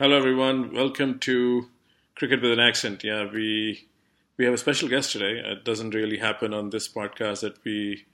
[0.00, 0.72] Hello, everyone.
[0.72, 1.70] Welcome to
[2.14, 3.02] Cricket with an Accent.
[3.02, 3.88] Yeah, we
[4.36, 5.42] we have a special guest today.
[5.44, 8.06] It doesn't really happen on this podcast that we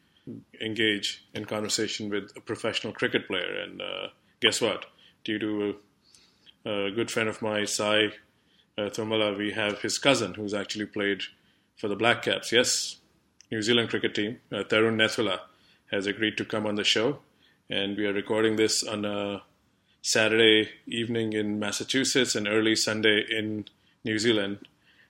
[0.62, 3.60] engage in conversation with a professional cricket player.
[3.60, 4.06] And uh,
[4.40, 4.86] guess what?
[5.24, 5.74] Due to
[6.64, 8.12] a, a, good friend of mine, Sai
[8.78, 11.20] uh, we have his cousin who's actually played
[11.76, 12.50] for the Black Caps.
[12.50, 12.96] Yes,
[13.52, 14.40] New Zealand cricket team.
[14.50, 15.40] Uh, Tarun Nethula
[15.90, 17.18] has agreed to come on the show,
[17.68, 19.42] and we are recording this on a
[20.06, 23.64] Saturday evening in Massachusetts and early Sunday in
[24.04, 24.58] New Zealand.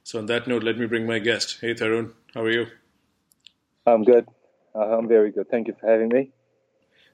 [0.05, 1.59] So, on that note, let me bring my guest.
[1.61, 2.67] Hey, Tarun, how are you?
[3.89, 4.29] I'm good.
[4.73, 5.51] Uh, I'm very good.
[5.51, 6.31] Thank you for having me.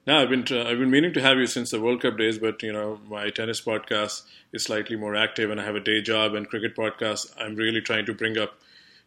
[0.05, 2.61] No, I've been I've been meaning to have you since the World Cup days, but
[2.61, 6.35] you know my tennis podcast is slightly more active, and I have a day job
[6.35, 7.33] and cricket podcast.
[7.39, 8.59] I'm really trying to bring up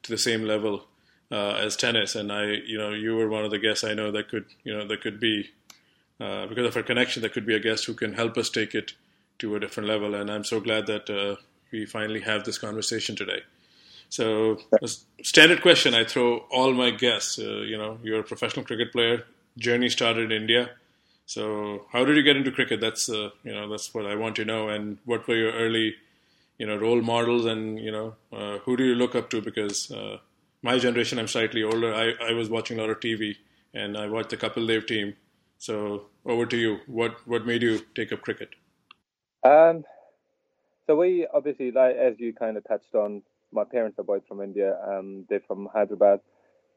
[0.03, 0.87] to the same level
[1.31, 4.11] uh, as tennis, and I, you know, you were one of the guests I know
[4.11, 5.51] that could, you know, that could be
[6.21, 8.75] uh, because of our connection, that could be a guest who can help us take
[8.75, 8.93] it
[9.39, 10.15] to a different level.
[10.15, 11.37] And I'm so glad that uh,
[11.73, 13.43] we finally have this conversation today.
[14.09, 14.59] So,
[15.23, 17.39] standard question I throw all my guests.
[17.39, 19.25] Uh, you know, you're a professional cricket player.
[19.59, 20.71] Journey started in India.
[21.27, 22.81] So, how did you get into cricket?
[22.81, 24.69] That's uh, you know that's what I want to know.
[24.69, 25.97] And what were your early,
[26.59, 27.45] you know, role models?
[27.47, 29.41] And you know, uh, who do you look up to?
[29.41, 30.19] Because uh,
[30.62, 31.95] my generation, I'm slightly older.
[31.95, 33.37] I, I was watching a lot of TV,
[33.73, 35.15] and I watched the Kapil Dev team.
[35.65, 36.81] So, over to you.
[36.87, 38.51] What what made you take up cricket?
[39.43, 39.84] Um,
[40.87, 44.43] so we obviously, like as you kind of touched on, my parents are both from
[44.43, 44.77] India.
[44.87, 46.21] Um, they're from Hyderabad.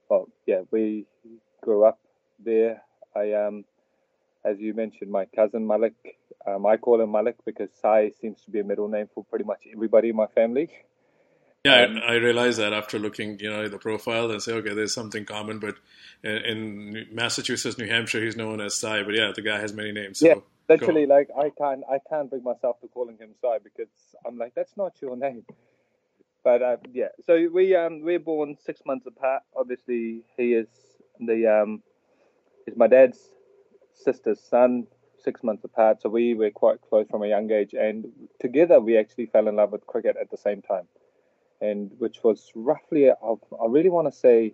[0.10, 1.06] Well, yeah, we
[1.62, 2.00] grew up
[2.40, 2.82] there.
[3.14, 3.66] I um,
[4.46, 5.96] as you mentioned, my cousin Malik.
[6.48, 9.44] Um, I call him Malik because Sai seems to be a middle name for pretty
[9.44, 10.70] much everybody in my family.
[11.68, 14.54] Yeah, um, I, I realized that after looking, you know, at the profile and say,
[14.54, 15.60] okay, there's something common.
[15.60, 15.76] But
[16.24, 19.04] in, in, Massachusetts, New Hampshire, he's known as Sai.
[19.04, 20.20] But yeah, the guy has many names.
[20.20, 20.36] So yeah,
[20.70, 23.90] literally, like I can't, I can't bring myself to calling him Sai because
[24.26, 25.44] I'm like, that's not your name.
[26.44, 29.44] But uh, yeah, so we um we're born six months apart.
[29.56, 30.68] Obviously, he is
[31.20, 31.84] the um
[32.66, 33.20] is my dad's
[33.94, 34.88] sister's son,
[35.24, 36.02] six months apart.
[36.02, 38.06] So we were quite close from a young age, and
[38.40, 40.88] together we actually fell in love with cricket at the same time,
[41.62, 44.54] and which was roughly I, really want to say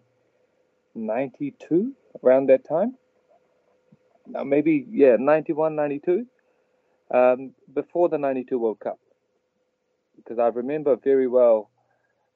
[0.96, 1.94] ninety two
[2.24, 2.96] around that time.
[4.25, 6.25] Now maybe yeah, 91, 92,
[7.13, 9.00] um, before the ninety two World Cup,
[10.16, 11.69] because I remember very well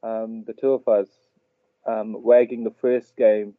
[0.03, 1.07] um, the two of us
[1.87, 3.53] um, wagging the first game,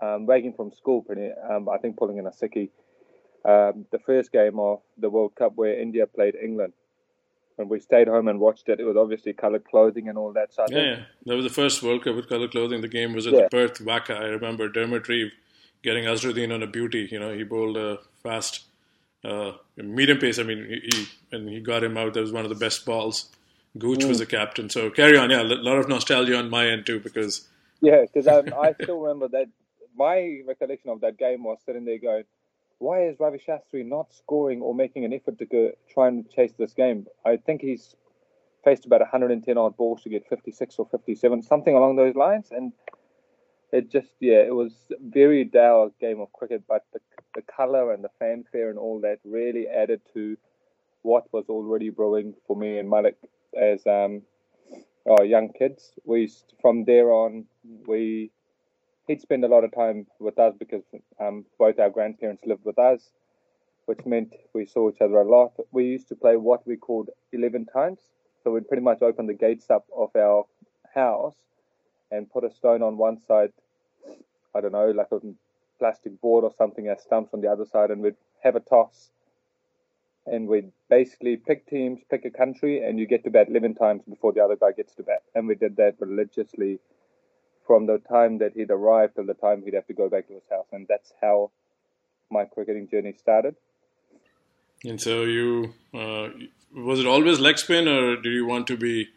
[0.00, 2.70] um, wagging from school, pretty, um, I think pulling in a sickie,
[3.44, 6.72] um, the first game of the World Cup where India played England.
[7.56, 10.52] When we stayed home and watched it, it was obviously coloured clothing and all that.
[10.52, 12.82] So yeah, yeah, that was the first World Cup with coloured clothing.
[12.82, 13.42] The game was at yeah.
[13.42, 14.14] the Perth WACA.
[14.14, 15.32] I remember Dermot Reeve
[15.82, 17.08] getting Azharuddin on a beauty.
[17.10, 18.64] You know, he bowled a fast,
[19.24, 20.38] uh, medium pace.
[20.38, 22.12] I mean, he, he, and he got him out.
[22.14, 23.30] That was one of the best balls
[23.78, 24.08] Gooch mm.
[24.08, 24.70] was the captain.
[24.70, 25.30] So carry on.
[25.30, 27.48] Yeah, a lot of nostalgia on my end too because.
[27.80, 29.48] Yeah, because I, I still remember that.
[29.98, 32.24] My recollection of that game was sitting there going,
[32.78, 36.52] "Why is Ravi Shastri not scoring or making an effort to go try and chase
[36.52, 37.96] this game?" I think he's
[38.64, 42.72] faced about 110 odd balls to get 56 or 57, something along those lines, and
[43.72, 47.00] it just yeah, it was very dour game of cricket, but the
[47.34, 50.36] the color and the fanfare and all that really added to
[51.02, 53.16] what was already brewing for me and Malik
[53.56, 54.22] as um,
[55.08, 55.92] our young kids.
[56.04, 57.44] We from there on
[57.86, 58.32] we
[59.06, 60.82] he'd spend a lot of time with us because
[61.20, 63.10] um, both our grandparents lived with us,
[63.86, 65.52] which meant we saw each other a lot.
[65.72, 68.00] We used to play what we called eleven times,
[68.42, 70.44] so we'd pretty much open the gates up of our
[70.94, 71.36] house
[72.10, 73.52] and put a stone on one side.
[74.54, 75.20] I don't know, like a
[75.78, 79.10] plastic board or something as stumps on the other side, and we'd have a toss
[80.26, 84.02] and we'd basically pick teams, pick a country, and you get to bat 11 times
[84.08, 85.22] before the other guy gets to bat.
[85.34, 86.80] And we did that religiously
[87.66, 90.34] from the time that he'd arrived till the time he'd have to go back to
[90.34, 90.66] his house.
[90.72, 91.50] And that's how
[92.30, 93.56] my cricketing journey started.
[94.84, 96.28] And so you, uh,
[96.74, 99.08] was it always leg spin or did you want to be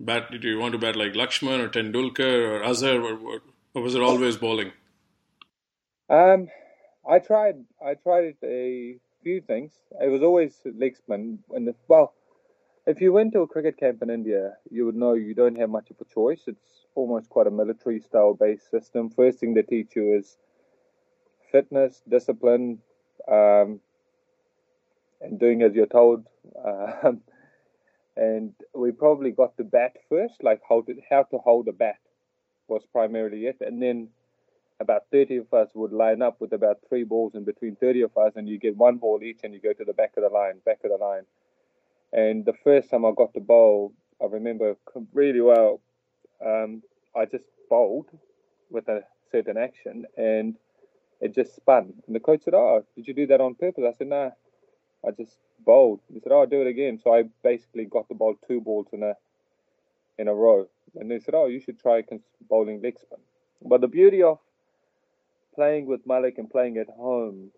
[0.00, 3.40] bat, did you want to bat like Lakshman or Tendulkar or Azhar or,
[3.74, 4.72] or was it always bowling?
[6.10, 6.48] Um,
[7.08, 9.72] I tried, I tried a few things.
[10.00, 11.38] It was always leg spin.
[11.50, 12.14] And the, well,
[12.86, 15.70] if you went to a cricket camp in India, you would know you don't have
[15.70, 16.42] much of a choice.
[16.46, 19.10] It's almost quite a military style based system.
[19.10, 20.36] First thing they teach you is
[21.50, 22.78] fitness, discipline,
[23.26, 23.80] um,
[25.20, 26.26] and doing as you're told.
[27.02, 27.20] Um,
[28.16, 31.98] and we probably got the bat first, like how to, how to hold a bat
[32.68, 33.56] was primarily it.
[33.60, 34.08] And then
[34.78, 38.16] about 30 of us would line up with about three balls in between 30 of
[38.16, 40.28] us, and you get one ball each, and you go to the back of the
[40.28, 41.24] line, back of the line.
[42.12, 43.92] And the first time I got the bowl,
[44.22, 44.76] I remember
[45.12, 45.80] really well.
[46.44, 46.82] Um,
[47.16, 48.08] I just bowled
[48.70, 50.56] with a certain action, and
[51.20, 51.94] it just spun.
[52.06, 55.08] And the coach said, "Oh, did you do that on purpose?" I said, "No, nah,
[55.08, 58.14] I just bowled." He said, "Oh, I'll do it again." So I basically got the
[58.14, 59.16] ball two balls in a
[60.18, 62.02] in a row, and they said, "Oh, you should try
[62.48, 63.18] bowling leg spin."
[63.62, 64.38] But the beauty of
[65.54, 67.50] playing with Malik and playing at home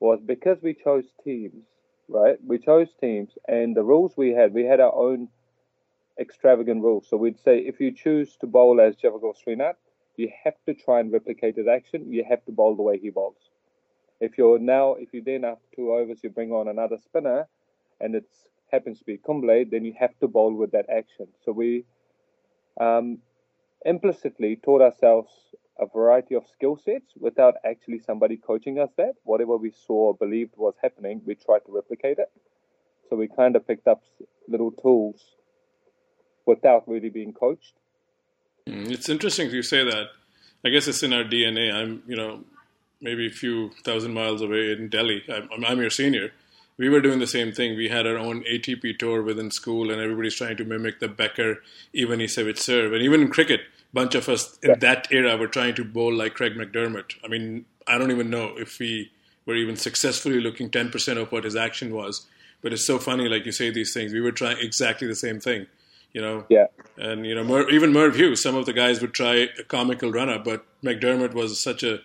[0.00, 1.64] was because we chose teams,
[2.08, 2.38] right?
[2.44, 5.28] We chose teams, and the rules we had, we had our own
[6.18, 7.06] extravagant rules.
[7.08, 9.76] So we'd say if you choose to bowl as Javagal Srinath,
[10.16, 12.12] you have to try and replicate his action.
[12.12, 13.50] You have to bowl the way he bowls.
[14.20, 17.46] If you're now, if you then after two overs you bring on another spinner,
[18.00, 18.26] and it
[18.72, 21.28] happens to be Kumble, then you have to bowl with that action.
[21.44, 21.84] So we
[22.80, 23.18] um,
[23.84, 25.30] implicitly taught ourselves
[25.78, 29.14] a variety of skill sets without actually somebody coaching us that.
[29.24, 32.30] Whatever we saw or believed was happening, we tried to replicate it.
[33.08, 34.02] So we kind of picked up
[34.48, 35.22] little tools
[36.46, 37.74] without really being coached.
[38.66, 40.06] Mm, it's interesting you say that.
[40.64, 41.72] I guess it's in our DNA.
[41.72, 42.44] I'm, you know,
[43.00, 45.22] maybe a few thousand miles away in Delhi.
[45.32, 46.32] I'm, I'm your senior.
[46.76, 47.76] We were doing the same thing.
[47.76, 51.58] We had our own ATP tour within school, and everybody's trying to mimic the Becker,
[51.94, 52.92] Ivanisevic serve.
[52.92, 53.62] And even in cricket,
[53.92, 57.14] bunch of us in that era were trying to bowl like Craig McDermott.
[57.24, 59.10] I mean, I don't even know if we
[59.46, 62.26] were even successfully looking 10% of what his action was.
[62.60, 64.12] But it's so funny, like you say these things.
[64.12, 65.66] We were trying exactly the same thing,
[66.12, 66.44] you know.
[66.48, 66.66] Yeah.
[66.96, 68.42] And you know, Mer- even Merv Hughes.
[68.42, 72.00] Some of the guys would try a comical run up, but McDermott was such a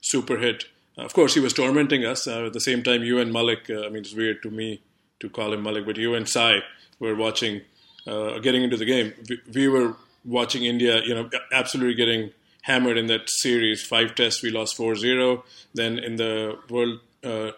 [0.00, 0.66] super hit.
[0.96, 2.26] Of course, he was tormenting us.
[2.26, 3.68] Uh, at the same time, you and Malik.
[3.68, 4.80] Uh, I mean, it's weird to me
[5.20, 6.60] to call him Malik, but you and Sai
[7.00, 7.62] were watching,
[8.06, 9.12] uh, getting into the game.
[9.28, 12.32] We, we were watching India, you know, absolutely getting
[12.62, 13.82] hammered in that series.
[13.82, 15.42] Five tests, we lost 4-0.
[15.72, 17.52] Then in the world, uh,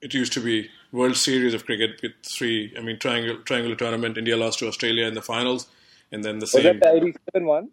[0.00, 2.74] it used to be World Series of cricket with three.
[2.78, 4.18] I mean, triangle triangular tournament.
[4.18, 5.66] India lost to Australia in the finals,
[6.12, 6.64] and then the same.
[6.64, 7.70] Was that the '87 one?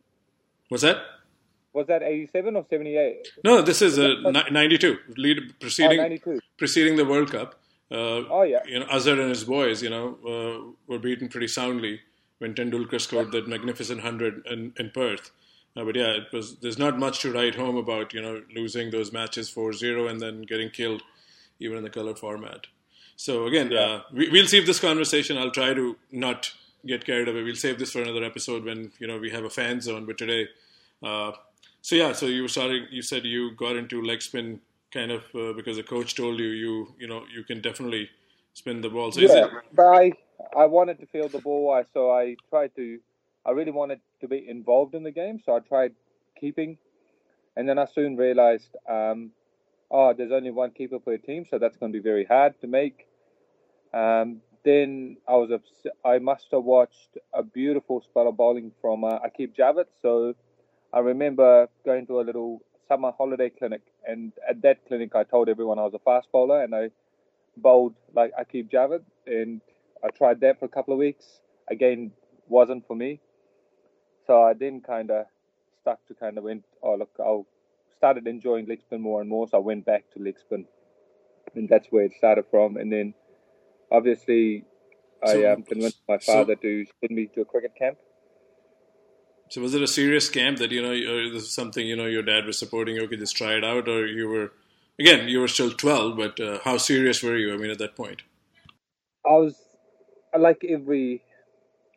[0.72, 0.98] Was that?
[1.74, 3.28] Was that '87 or '78?
[3.44, 4.98] No, this is a '92.
[5.18, 6.40] Lead preceding oh, 92.
[6.58, 7.60] preceding the World Cup.
[7.92, 8.60] Uh, oh yeah.
[8.66, 12.00] You know, Azhar and his boys, you know, uh, were beaten pretty soundly
[12.40, 15.32] when Tendulkar scored that magnificent hundred in, in Perth.
[15.78, 16.56] Uh, but yeah, it was.
[16.58, 18.14] There's not much to write home about.
[18.14, 21.04] You know, losing those matches 4-0 and then getting killed,
[21.60, 22.68] even in the color format.
[23.16, 23.80] So again, yeah.
[23.80, 25.38] uh, we, will save this conversation.
[25.38, 26.54] I'll try to not
[26.86, 27.44] get carried away.
[27.44, 30.06] We'll save this for another episode when you know we have a fan zone.
[30.06, 30.48] But today,
[31.04, 31.34] uh,
[31.82, 32.88] so yeah, so you were starting.
[32.90, 36.48] You said you got into leg spin kind of uh, because the coach told you
[36.48, 38.10] you you know you can definitely
[38.54, 39.12] spin the ball.
[39.12, 40.14] So yeah, but I
[40.56, 43.00] I wanted to feel the ball, I, so I tried to.
[43.46, 45.94] I really wanted to be involved in the game, so I tried
[46.40, 46.78] keeping,
[47.56, 49.32] and then I soon realized, um,
[49.90, 52.68] oh, there's only one keeper per team, so that's going to be very hard to
[52.68, 53.08] make.
[53.94, 55.52] Um, then I was
[56.06, 59.86] I must have watched a beautiful spell of bowling from uh, Aqib Javed.
[60.02, 60.36] So
[60.94, 65.50] I remember going to a little summer holiday clinic, and at that clinic I told
[65.50, 66.92] everyone I was a fast bowler, and I
[67.58, 69.62] bowled like Aqib Javed, and
[70.04, 71.26] I tried that for a couple of weeks.
[71.70, 72.12] Again,
[72.48, 73.20] wasn't for me.
[74.28, 75.26] So I then kind of
[75.82, 77.42] stuck to kind of went, oh, look, I
[77.98, 79.48] started enjoying leg more and more.
[79.48, 80.36] So I went back to leg.
[81.56, 82.78] And that's where it started from.
[82.78, 83.14] And then
[83.92, 84.66] obviously
[85.26, 87.98] so, I um, convinced my father so, to send me to a cricket camp.
[89.50, 92.06] So was it a serious camp that, you know, or this is something, you know,
[92.06, 94.54] your dad was supporting you, okay, just try it out, or you were,
[95.00, 97.96] again, you were still 12, but uh, how serious were you, I mean, at that
[97.96, 98.22] point?
[99.26, 99.56] I was
[100.38, 101.24] like every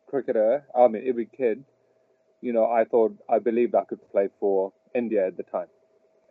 [0.09, 1.63] cricketer, I mean every kid,
[2.41, 5.67] you know, I thought I believed I could play for India at the time.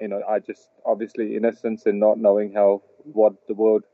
[0.00, 3.84] You know, I just obviously innocence and not knowing how what the world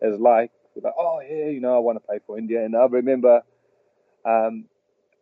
[0.00, 0.50] is like.
[0.82, 2.64] Like, oh yeah, you know, I want to play for India.
[2.64, 3.42] And I remember
[4.24, 4.66] um,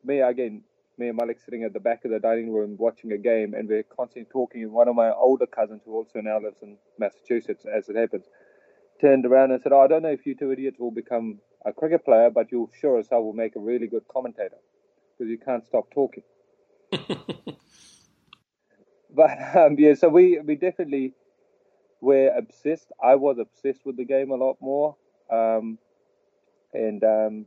[0.05, 0.63] me again,
[0.99, 3.69] me and Malik sitting at the back of the dining room watching a game, and
[3.69, 4.63] we're constantly talking.
[4.63, 8.27] And one of my older cousins, who also now lives in Massachusetts, as it happens,
[9.01, 11.73] turned around and said, oh, I don't know if you two idiots will become a
[11.73, 14.59] cricket player, but you sure as hell will make a really good commentator
[15.19, 16.23] because you can't stop talking.
[19.15, 21.15] but um, yeah, so we we definitely
[22.01, 22.91] were obsessed.
[23.03, 24.97] I was obsessed with the game a lot more,
[25.31, 25.79] um,
[26.73, 27.47] and um,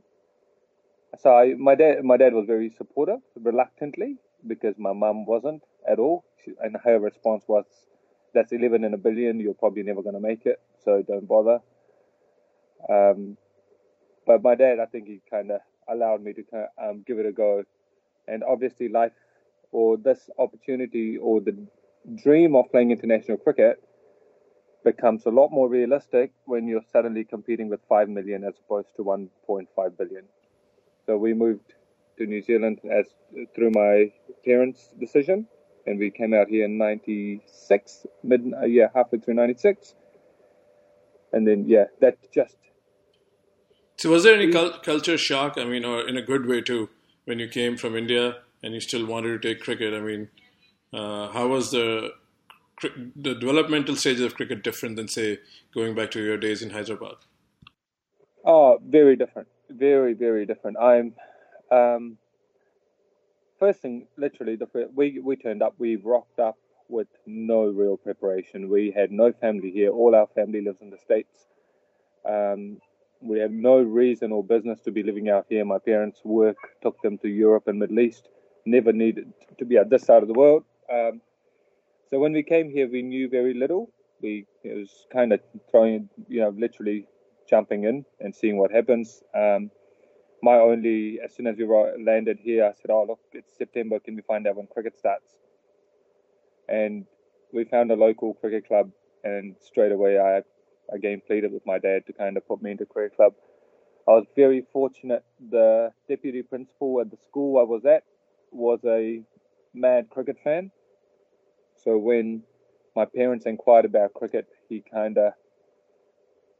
[1.18, 4.16] so I, my dad my dad was very supportive, reluctantly
[4.46, 7.64] because my mum wasn't at all, she, and her response was,
[8.34, 9.40] "That's eleven in a billion.
[9.40, 11.60] You're probably never going to make it, so don't bother."
[12.88, 13.38] Um,
[14.26, 17.18] but my dad, I think he kind of allowed me to kind of, um, give
[17.18, 17.64] it a go,
[18.28, 19.12] and obviously life
[19.72, 21.56] or this opportunity or the
[22.22, 23.82] dream of playing international cricket
[24.84, 29.04] becomes a lot more realistic when you're suddenly competing with 5 million as opposed to
[29.04, 30.24] 1.5 billion.
[31.06, 31.74] So we moved
[32.18, 33.06] to New Zealand as
[33.54, 34.12] through my
[34.44, 35.48] parents' decision,
[35.86, 39.94] and we came out here in '96, mid uh, yeah, halfway through '96,
[41.32, 42.56] and then yeah, that just.
[44.02, 45.56] So was there any cul- culture shock?
[45.56, 46.88] I mean, or in a good way too,
[47.24, 49.94] when you came from India and you still wanted to take cricket?
[49.94, 50.28] I mean,
[50.92, 52.10] uh, how was the
[53.14, 55.38] the developmental stages of cricket different than say
[55.72, 57.14] going back to your days in Hyderabad?
[58.44, 60.78] Oh, very different, very very different.
[60.78, 61.14] I'm
[61.70, 62.18] um,
[63.60, 65.74] first thing, literally, the we we turned up.
[65.78, 68.68] We rocked up with no real preparation.
[68.68, 69.92] We had no family here.
[69.92, 71.46] All our family lives in the states.
[72.28, 72.78] Um,
[73.22, 75.64] we have no reason or business to be living out here.
[75.64, 78.28] My parents' work took them to Europe and Middle East.
[78.66, 80.64] Never needed to be at this side of the world.
[80.92, 81.20] Um,
[82.10, 83.90] so when we came here, we knew very little.
[84.20, 87.06] We it was kind of throwing, you know, literally
[87.48, 89.22] jumping in and seeing what happens.
[89.34, 89.70] Um,
[90.42, 91.64] my only, as soon as we
[92.04, 93.98] landed here, I said, "Oh, look, it's September.
[94.00, 95.36] Can we find out when cricket starts?"
[96.68, 97.06] And
[97.52, 98.90] we found a local cricket club,
[99.24, 100.42] and straight away, I
[100.90, 103.34] again pleaded with my dad to kind of put me into cricket club.
[104.08, 105.24] I was very fortunate.
[105.50, 108.02] The deputy principal at the school I was at
[108.50, 109.22] was a
[109.74, 110.70] mad cricket fan.
[111.84, 112.42] So when
[112.94, 115.32] my parents inquired about cricket, he kind of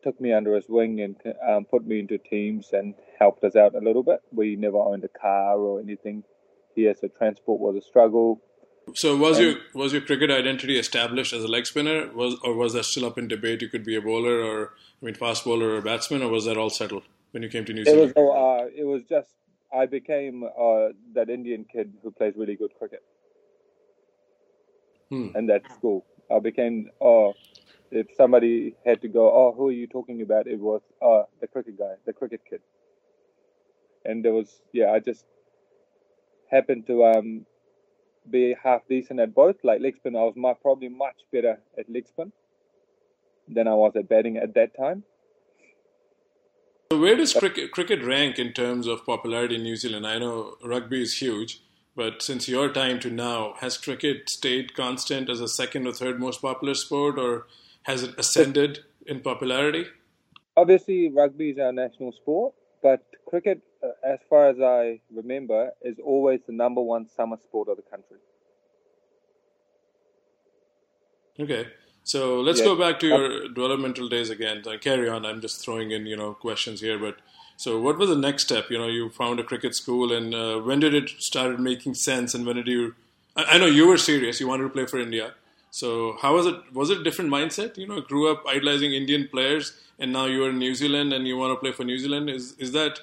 [0.03, 1.17] took me under his wing and
[1.49, 4.21] um, put me into teams and helped us out a little bit.
[4.33, 6.25] We never owned a car or anything
[6.75, 8.41] here, so transport was a struggle.
[8.95, 12.55] So was and, your was your cricket identity established as a leg spinner, was or
[12.55, 13.63] was that still up in debate?
[13.63, 16.45] You could be a bowler, or I mean, fast bowler or a batsman, or was
[16.47, 18.13] that all settled when you came to New Zealand?
[18.17, 19.31] It was, uh, it was just
[19.75, 23.03] I became uh, that Indian kid who plays really good cricket,
[25.09, 25.29] hmm.
[25.35, 26.05] and that school.
[26.31, 27.35] I became oh
[27.93, 30.47] if somebody had to go, oh, who are you talking about?
[30.47, 32.61] It was uh, the cricket guy, the cricket kid.
[34.05, 35.27] And there was, yeah, I just
[36.51, 37.47] happened to um,
[38.31, 39.57] be half decent at both.
[39.63, 42.33] Like spin, I was my, probably much better at spin
[43.49, 45.05] than I was at batting at that time.
[46.93, 50.07] So where does cricket, cricket rank in terms of popularity in New Zealand?
[50.07, 51.63] I know rugby is huge,
[51.97, 56.21] but since your time to now, has cricket stayed constant as a second or third
[56.21, 57.47] most popular sport, or
[57.85, 59.87] has it ascended in popularity?
[60.57, 62.53] Obviously, rugby is our national sport,
[62.83, 63.63] but cricket,
[64.05, 68.19] as far as I remember, is always the number one summer sport of the country.
[71.41, 71.69] Okay,
[72.05, 74.63] so let's go back to your developmental days again.
[74.67, 75.25] Uh, carry on.
[75.25, 76.99] I'm just throwing in, you know, questions here.
[76.99, 77.17] But
[77.57, 78.71] so, what was the next step?
[78.71, 82.35] You know, you found a cricket school, and uh, when did it started making sense?
[82.35, 82.95] And when did you?
[83.37, 84.41] I, I know you were serious.
[84.41, 85.35] You wanted to play for India.
[85.71, 86.57] So how was it?
[86.75, 87.79] Was it a different mindset?
[87.79, 91.37] You know, grew up idolizing Indian players, and now you're in New Zealand and you
[91.37, 92.29] want to play for New Zealand.
[92.29, 93.01] Is is that?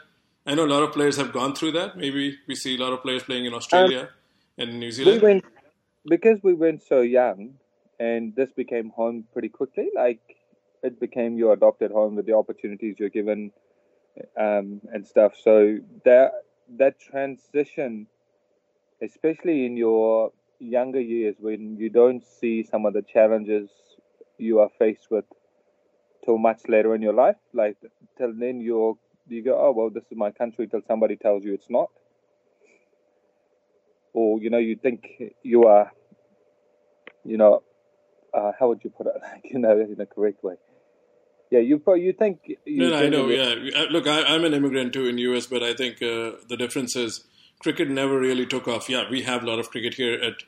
[0.49, 1.95] I know a lot of players have gone through that.
[1.95, 4.07] Maybe we see a lot of players playing in Australia um,
[4.57, 5.21] and New Zealand.
[5.21, 5.45] We went,
[6.07, 7.53] because we went so young,
[7.99, 9.89] and this became home pretty quickly.
[9.95, 10.21] Like
[10.81, 13.51] it became your adopted home with the opportunities you're given
[14.39, 15.33] um, and stuff.
[15.39, 16.31] So that
[16.79, 18.07] that transition,
[19.03, 23.69] especially in your younger years when you don't see some of the challenges
[24.39, 25.25] you are faced with
[26.25, 27.37] till much later in your life.
[27.53, 27.77] Like
[28.17, 28.97] till then, you
[29.29, 30.67] you go, oh well, this is my country.
[30.67, 31.89] Till somebody tells you it's not,
[34.13, 35.07] or you know, you think
[35.43, 35.91] you are,
[37.23, 37.63] you know,
[38.33, 39.13] uh, how would you put it?
[39.21, 40.55] Like you know, in a correct way.
[41.51, 42.41] Yeah, you you think.
[42.65, 43.27] You no, no I know.
[43.27, 46.95] Yeah, look, I, am an immigrant too in US, but I think uh, the difference
[46.95, 47.25] is
[47.59, 48.89] cricket never really took off.
[48.89, 50.43] Yeah, we have a lot of cricket here at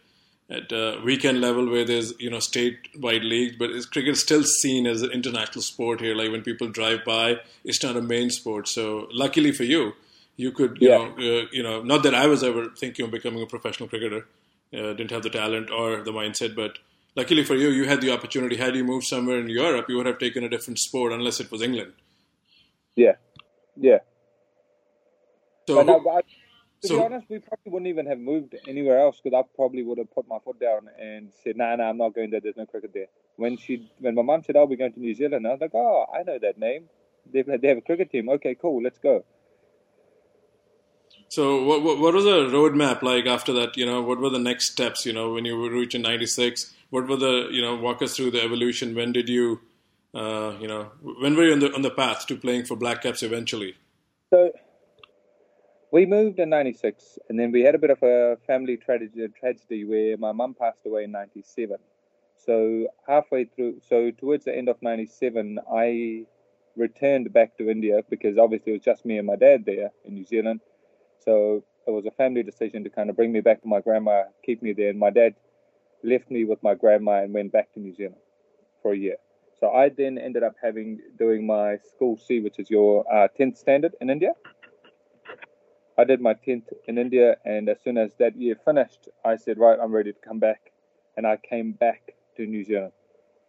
[0.51, 4.85] at uh, weekend level where there's you know state-wide leagues, but is cricket still seen
[4.85, 6.13] as an international sport here?
[6.13, 8.67] Like when people drive by, it's not a main sport.
[8.67, 9.93] So luckily for you,
[10.35, 10.97] you could you yeah.
[10.97, 14.27] know uh, you know not that I was ever thinking of becoming a professional cricketer,
[14.73, 16.79] uh, didn't have the talent or the mindset, but
[17.15, 18.57] luckily for you, you had the opportunity.
[18.57, 21.49] Had you moved somewhere in Europe, you would have taken a different sport unless it
[21.49, 21.93] was England.
[22.95, 23.15] Yeah,
[23.77, 23.99] yeah.
[25.67, 26.25] So, but
[26.81, 29.83] to so, be honest, we probably wouldn't even have moved anywhere else because I probably
[29.83, 32.39] would have put my foot down and said, "Nah, nah, I'm not going there.
[32.39, 35.13] There's no cricket there." When she, when my mum said, "Oh, we're going to New
[35.13, 36.89] Zealand," I was like, "Oh, I know that name.
[37.31, 38.29] They they have a cricket team.
[38.29, 38.81] Okay, cool.
[38.81, 39.23] Let's go."
[41.29, 43.77] So, what, what, what was the roadmap like after that?
[43.77, 45.05] You know, what were the next steps?
[45.05, 48.31] You know, when you reached in '96, what were the you know walk us through
[48.31, 48.95] the evolution?
[48.95, 49.61] When did you,
[50.15, 53.03] uh, you know, when were you on the on the path to playing for Black
[53.03, 53.75] Caps eventually?
[54.33, 54.51] So
[55.91, 59.83] we moved in 96 and then we had a bit of a family tragedy, tragedy
[59.85, 61.77] where my mum passed away in 97
[62.37, 66.25] So halfway through, so towards the end of '97, I
[66.75, 70.15] returned back to India because obviously it was just me and my dad there in
[70.15, 70.61] New Zealand.
[71.19, 74.23] So it was a family decision to kind of bring me back to my grandma,
[74.45, 74.89] keep me there.
[74.89, 75.35] And my dad
[76.03, 78.21] left me with my grandma and went back to New Zealand
[78.81, 79.17] for a year.
[79.59, 83.57] So I then ended up having doing my school C, which is your uh, 10th
[83.57, 84.33] standard in India.
[86.01, 89.59] I did my 10th in India, and as soon as that year finished, I said,
[89.59, 90.71] right, I'm ready to come back.
[91.15, 92.93] And I came back to New Zealand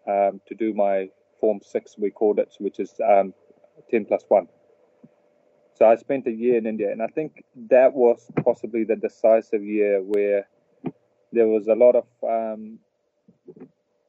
[0.07, 1.09] um, to do my
[1.41, 3.33] Form 6, we called it, which is um,
[3.91, 4.49] 10 plus 1.
[5.75, 9.65] So I spent a year in India, and I think that was possibly the decisive
[9.65, 10.47] year where
[11.33, 12.79] there was a lot of um,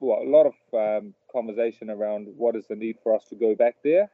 [0.02, 3.56] well, a lot of um, conversation around what is the need for us to go
[3.56, 4.12] back there.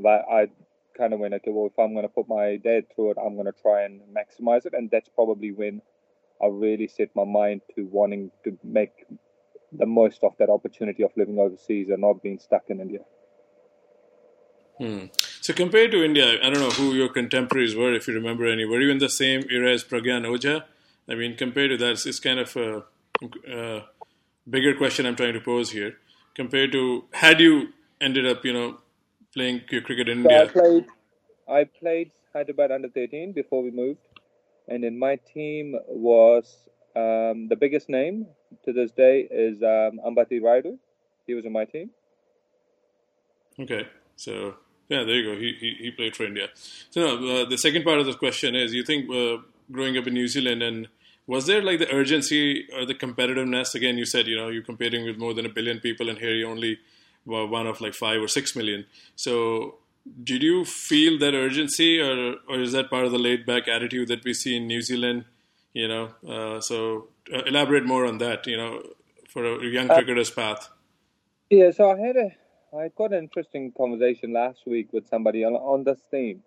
[0.00, 0.48] But I
[0.96, 3.34] kind of went, okay, well, if I'm going to put my dad through it, I'm
[3.34, 5.82] going to try and maximize it, and that's probably when
[6.42, 8.92] I really set my mind to wanting to make
[9.72, 13.00] the most of that opportunity of living overseas and not being stuck in India.
[14.78, 15.06] Hmm.
[15.40, 18.64] So compared to India, I don't know who your contemporaries were, if you remember any.
[18.64, 20.64] Were you in the same era as Pragyan Oja?
[21.08, 22.84] I mean, compared to that, it's kind of a,
[23.50, 23.84] a
[24.48, 25.96] bigger question I'm trying to pose here.
[26.34, 27.68] Compared to, had you
[28.00, 28.78] ended up, you know,
[29.36, 30.42] playing cricket in so India?
[30.42, 30.86] I played,
[31.48, 34.00] I played Hyderabad under 13 before we moved,
[34.66, 38.26] and then my team was um, the biggest name
[38.64, 40.78] to this day is um, Ambati Rayudu.
[41.26, 41.90] He was in my team.
[43.60, 44.54] Okay, so
[44.88, 45.38] yeah, there you go.
[45.38, 46.48] He he, he played for India.
[46.90, 49.38] So uh, the second part of the question is: you think uh,
[49.70, 50.88] growing up in New Zealand and
[51.26, 53.74] was there like the urgency or the competitiveness?
[53.74, 56.34] Again, you said you know you're competing with more than a billion people, and here
[56.34, 56.78] you only
[57.26, 58.86] were one of like five or six million.
[59.16, 59.76] So
[60.22, 64.08] did you feel that urgency, or or is that part of the laid back attitude
[64.08, 65.24] that we see in New Zealand?
[65.72, 68.46] You know, uh, so uh, elaborate more on that.
[68.46, 68.82] You know,
[69.28, 70.70] for a young cricketer's path.
[71.50, 72.30] Yeah, so I had a
[72.76, 76.42] I got an interesting conversation last week with somebody on, on this theme.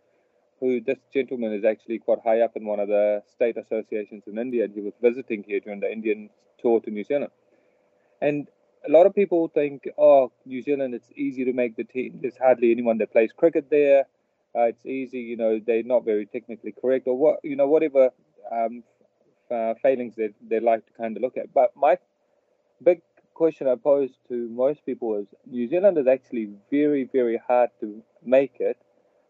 [0.59, 4.38] Who this gentleman is actually quite high up in one of the state associations in
[4.38, 6.30] India, and he was visiting here during the Indian
[6.62, 7.32] tour to New Zealand.
[8.21, 8.49] And
[8.88, 12.20] a lot of people think, oh, New Zealand, it's easy to make the team.
[12.22, 14.06] There's hardly anyone that plays cricket there.
[14.56, 18.10] Uh, it's easy, you know, they're not very technically correct, or what, you know, whatever
[18.52, 18.84] um,
[19.52, 21.54] uh, failings they they like to kind of look at.
[21.54, 21.98] But my
[22.84, 23.02] big
[23.34, 28.04] question I pose to most people is New Zealand is actually very, very hard to
[28.24, 28.78] make it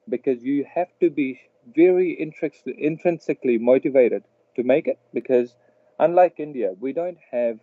[0.08, 1.42] because you have to be
[1.76, 4.24] very intrinsically motivated
[4.56, 5.00] to make it.
[5.14, 5.56] Because
[6.00, 7.60] unlike India, we don't have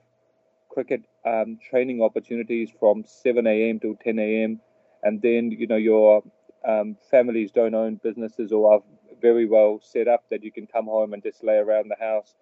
[0.68, 3.80] cricket um, training opportunities from 7 a.m.
[3.80, 4.60] to 10 a.m.
[5.02, 6.22] And then, you know, your
[6.66, 8.80] um, families don't own businesses or are
[9.20, 12.34] very well set up that you can come home and just lay around the house,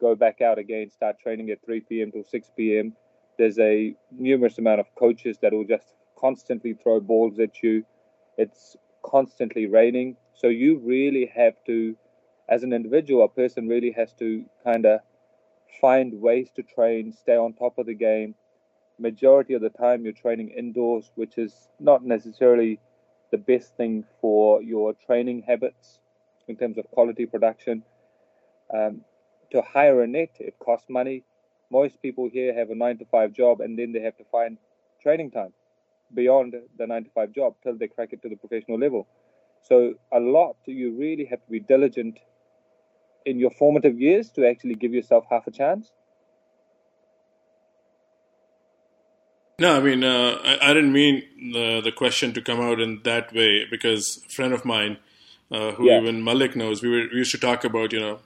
[0.00, 2.10] go back out again, start training at 3 p.m.
[2.10, 2.94] till 6 p.m
[3.38, 7.84] there's a numerous amount of coaches that will just constantly throw balls at you.
[8.38, 10.16] It's constantly raining.
[10.34, 11.96] So you really have to,
[12.48, 15.00] as an individual, a person really has to kind of
[15.80, 18.34] find ways to train, stay on top of the game.
[18.98, 22.78] Majority of the time, you're training indoors, which is not necessarily
[23.30, 25.98] the best thing for your training habits
[26.48, 27.82] in terms of quality production.
[28.72, 29.02] Um,
[29.50, 31.24] to hire a net, it costs money
[31.72, 34.58] most people here have a nine to five job and then they have to find
[35.02, 35.52] training time
[36.14, 39.08] beyond the nine to five job till they crack it to the professional level.
[39.62, 42.18] So a lot you really have to be diligent
[43.26, 45.90] in your formative years to actually give yourself half a chance.
[49.58, 53.00] No, I mean uh, I, I, didn't mean the the question to come out in
[53.04, 54.96] that way because a friend of mine,
[55.52, 56.00] uh, who yeah.
[56.00, 58.18] even Malik knows, we were we used to talk about you know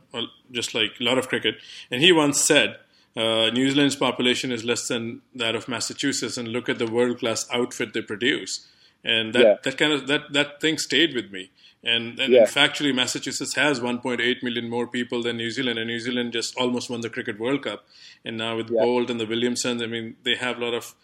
[0.52, 1.56] just like a lot of cricket,
[1.90, 2.76] and he once said
[3.16, 7.18] uh, New Zealand's population is less than that of Massachusetts, and look at the world
[7.18, 8.66] class outfit they produce.
[9.02, 9.54] And that, yeah.
[9.62, 11.50] that kind of that, that thing stayed with me.
[11.86, 12.46] And, and yeah.
[12.46, 16.90] factually, Massachusetts has 1.8 million more people than New Zealand, and New Zealand just almost
[16.90, 17.86] won the Cricket World Cup.
[18.24, 18.80] And now with yeah.
[18.80, 20.96] Boult and the Williamsons, I mean, they have a lot of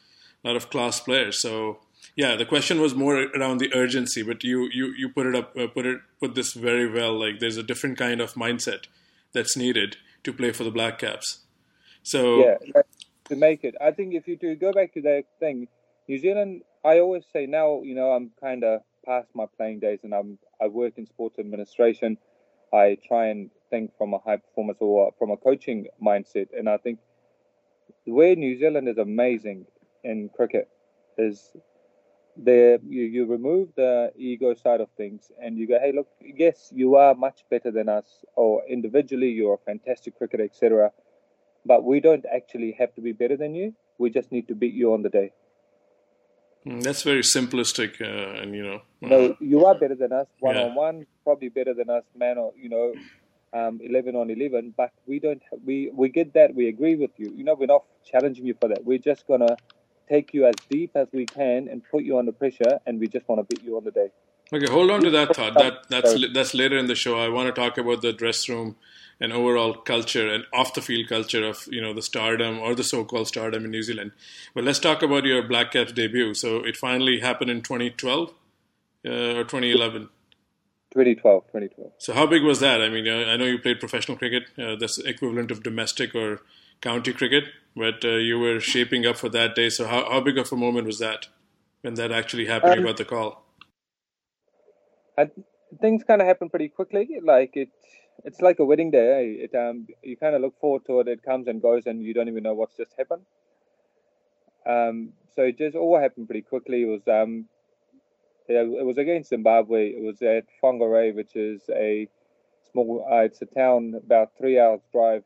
[0.42, 1.40] lot of class players.
[1.40, 1.78] So
[2.16, 5.56] yeah, the question was more around the urgency, but you you you put it up,
[5.56, 7.16] uh, put it put this very well.
[7.16, 8.86] Like there's a different kind of mindset
[9.32, 11.44] that's needed to play for the Black Caps.
[12.02, 12.82] So yeah,
[13.26, 15.68] to make it, I think if you do go back to that thing,
[16.08, 16.62] New Zealand.
[16.84, 20.38] I always say now, you know, I'm kind of past my playing days, and I'm
[20.60, 22.18] I work in sports administration.
[22.72, 26.78] I try and think from a high performance or from a coaching mindset, and I
[26.78, 26.98] think
[28.06, 29.66] the way New Zealand is amazing
[30.04, 30.68] in cricket
[31.18, 31.52] is
[32.36, 36.72] there you, you remove the ego side of things and you go hey look yes
[36.74, 40.90] you are much better than us or individually you're a fantastic cricketer etc
[41.64, 43.74] but we don't actually have to be better than you.
[43.98, 45.32] We just need to beat you on the day.
[46.66, 48.82] Mm, that's very simplistic, uh, and you know.
[49.00, 51.06] No, you are better than us one on one.
[51.24, 52.94] Probably better than us man or you know,
[53.52, 54.72] um, eleven on eleven.
[54.76, 55.42] But we don't.
[55.64, 56.54] We we get that.
[56.54, 57.32] We agree with you.
[57.36, 58.84] You know, we're not challenging you for that.
[58.84, 59.56] We're just gonna
[60.08, 63.28] take you as deep as we can and put you under pressure, and we just
[63.28, 64.10] want to beat you on the day.
[64.52, 65.54] Okay, hold on to that thought.
[65.62, 67.18] That that's that's later in the show.
[67.18, 68.76] I want to talk about the dress room
[69.22, 72.82] and overall culture and off the field culture of you know the stardom or the
[72.82, 74.10] so-called stardom in New Zealand.
[74.52, 76.34] But let's talk about your Black Caps debut.
[76.34, 78.30] So it finally happened in 2012
[79.06, 80.08] uh, or 2011.
[80.92, 81.92] 2012, 2012.
[81.98, 82.82] So how big was that?
[82.82, 84.44] I mean, uh, I know you played professional cricket.
[84.58, 86.42] Uh, that's equivalent of domestic or
[86.80, 87.44] county cricket,
[87.76, 89.70] but uh, you were shaping up for that day.
[89.70, 91.28] So how, how big of a moment was that
[91.82, 92.72] when that actually happened?
[92.72, 93.44] Um, you got the call.
[95.16, 95.30] I,
[95.80, 97.20] things kind of happened pretty quickly.
[97.22, 97.70] Like it,
[98.24, 99.38] it's like a wedding day.
[99.40, 101.08] It um, you kind of look forward to it.
[101.08, 103.22] It comes and goes, and you don't even know what's just happened.
[104.66, 106.82] Um, so it just all happened pretty quickly.
[106.82, 107.46] It was um,
[108.48, 109.88] it was against Zimbabwe.
[109.88, 112.08] It was at Whangarei, which is a
[112.70, 113.06] small.
[113.10, 115.24] Uh, it's a town about three hours drive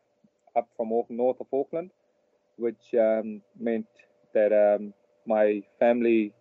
[0.57, 1.91] up from north of Auckland,
[2.57, 3.87] which um, meant
[4.33, 4.95] that um,
[5.27, 6.33] my family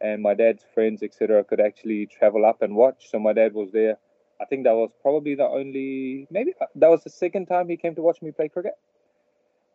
[0.00, 3.08] and my dad's friends, etc., could actually travel up and watch.
[3.10, 3.98] So my dad was there
[4.42, 7.94] I think that was probably the only, maybe that was the second time he came
[7.94, 8.74] to watch me play cricket.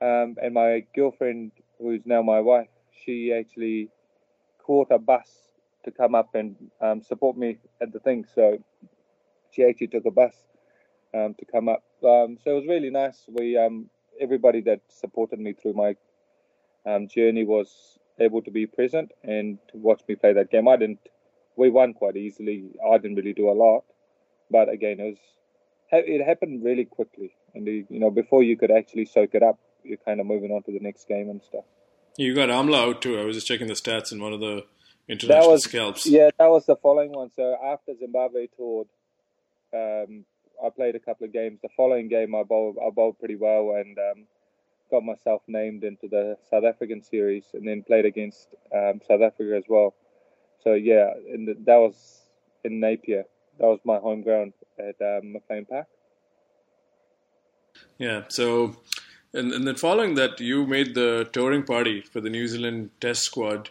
[0.02, 3.90] Um, and my girlfriend, who's now my wife, she actually
[4.60, 5.30] caught a bus
[5.86, 8.26] to come up and um, support me at the thing.
[8.36, 8.58] So
[9.52, 10.36] she actually took a bus
[11.14, 11.84] um, to come up.
[12.04, 13.24] Um, so it was really nice.
[13.30, 15.96] We um, everybody that supported me through my
[16.86, 20.68] um, journey was able to be present and to watch me play that game.
[20.68, 21.00] I didn't.
[21.56, 22.66] We won quite easily.
[22.88, 23.84] I didn't really do a lot,
[24.50, 25.18] but again, it was
[25.92, 29.60] it happened really quickly, and the, you know before you could actually soak it up,
[29.84, 31.66] you're kind of moving on to the next game and stuff.
[32.18, 33.20] You got Amla out too.
[33.20, 34.66] I was just checking the stats in one of the
[35.08, 36.08] international that was, scalps.
[36.08, 37.30] Yeah, that was the following one.
[37.36, 38.88] So after Zimbabwe toured,
[39.74, 40.26] um,
[40.64, 41.60] I played a couple of games.
[41.62, 44.26] The following game, I bowled, I bowled pretty well and um,
[44.90, 49.56] got myself named into the South African series, and then played against um, South Africa
[49.56, 49.94] as well.
[50.64, 52.26] So yeah, and that was
[52.64, 53.26] in Napier
[53.60, 55.88] that was my home ground at um, McLean Park.
[57.98, 58.24] Yeah.
[58.28, 58.78] So,
[59.34, 63.24] and, and then following that, you made the touring party for the New Zealand Test
[63.24, 63.70] squad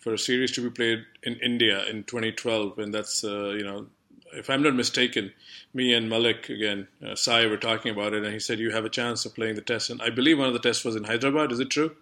[0.00, 3.86] for a series to be played in India in 2012, and that's uh, you know,
[4.32, 5.32] if I'm not mistaken,
[5.74, 8.84] me and Malik again, uh, Sai were talking about it, and he said you have
[8.84, 11.04] a chance of playing the test, and I believe one of the tests was in
[11.04, 11.52] Hyderabad.
[11.52, 11.94] Is it true?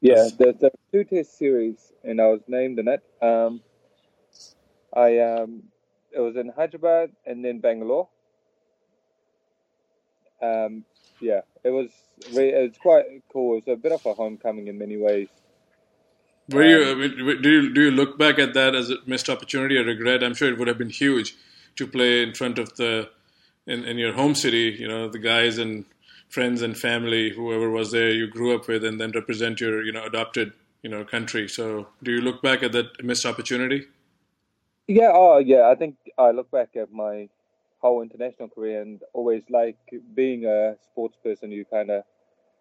[0.00, 3.02] Yeah, there's the two test series, and I was named in it.
[3.22, 3.60] Um,
[4.94, 5.62] I um,
[6.12, 8.08] it was in Hyderabad and then Bangalore.
[10.42, 10.84] Um,
[11.20, 11.90] yeah, it was
[12.32, 13.58] it's quite cool.
[13.58, 15.28] It was a bit of a homecoming in many ways.
[16.50, 19.76] Were you um, do you do you look back at that as a missed opportunity
[19.76, 20.24] or regret?
[20.24, 21.36] I'm sure it would have been huge
[21.76, 23.10] to play in front of the
[23.66, 24.76] in, in your home city.
[24.78, 25.84] You know the guys and
[26.28, 29.92] friends and family, whoever was there you grew up with, and then represent your you
[29.92, 31.48] know adopted you know country.
[31.48, 33.86] So do you look back at that missed opportunity?
[34.98, 35.68] Yeah, oh yeah.
[35.70, 37.28] I think I look back at my
[37.80, 39.78] whole international career and always like
[40.14, 41.50] being a sports person.
[41.52, 42.04] You kind of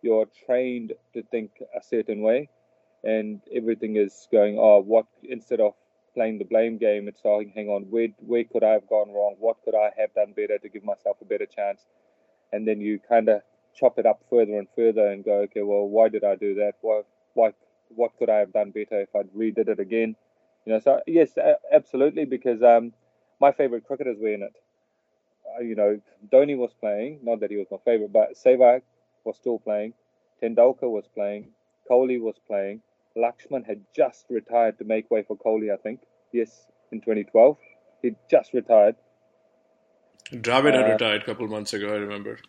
[0.04, 2.50] you're trained to think a certain way,
[3.04, 4.58] and everything is going.
[4.60, 5.74] Oh, what instead of
[6.16, 9.36] playing the blame game, it's oh, hang on, where where could I have gone wrong?
[9.40, 11.82] What could I have done better to give myself a better chance?
[12.54, 13.42] And then you kind of
[13.76, 16.74] chop it up further and further and go, okay, well, why did I do that?
[16.82, 17.02] Why
[17.36, 17.54] why
[17.90, 20.16] what could I have done better if I redid it again?
[20.66, 21.32] You know, so yes,
[21.72, 22.94] absolutely, because um,
[23.40, 24.54] my favorite cricketers were in it.
[25.58, 26.00] Uh, you know,
[26.32, 28.82] Dhoni was playing, not that he was my favorite, but Sehwag
[29.24, 29.94] was still playing.
[30.42, 31.50] Tendulkar was playing.
[31.90, 32.82] Kohli was playing.
[33.18, 36.02] Lakshman had just retired to make way for Kohli, I think.
[36.32, 37.58] Yes, in 2012.
[38.02, 38.96] He just retired.
[40.32, 42.40] Dravid had uh, retired a couple months ago, I remember.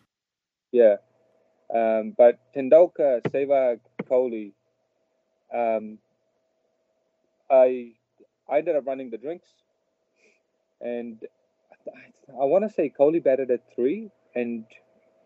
[0.71, 0.97] Yeah.
[1.73, 4.53] Um, but Tendulkar, Sehwag, Kohli,
[5.53, 5.97] um,
[7.49, 7.93] I
[8.51, 9.47] I ended up running the drinks,
[10.81, 11.19] and
[11.87, 14.65] I, I want to say Kohli batted at three, and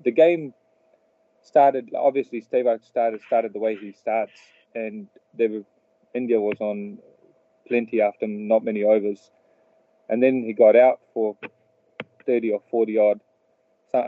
[0.03, 0.53] the game
[1.41, 1.89] started.
[1.95, 4.33] Obviously, Sehwag started started the way he starts,
[4.75, 5.07] and
[5.37, 5.63] they were,
[6.13, 6.99] India was on
[7.67, 9.31] plenty after not many overs,
[10.09, 11.37] and then he got out for
[12.25, 13.21] thirty or forty odd,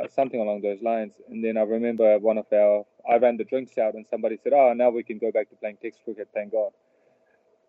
[0.10, 1.13] something along those lines.
[1.30, 4.53] And then I remember one of our I ran the drinks out, and somebody said,
[4.53, 6.30] "Oh, now we can go back to playing Test cricket.
[6.34, 6.71] Thank God."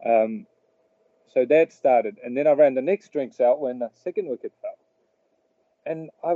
[0.05, 0.47] Um,
[1.35, 4.53] so that started, and then I ran the next drinks out when the second wicket
[4.63, 4.79] fell,
[5.87, 6.35] and I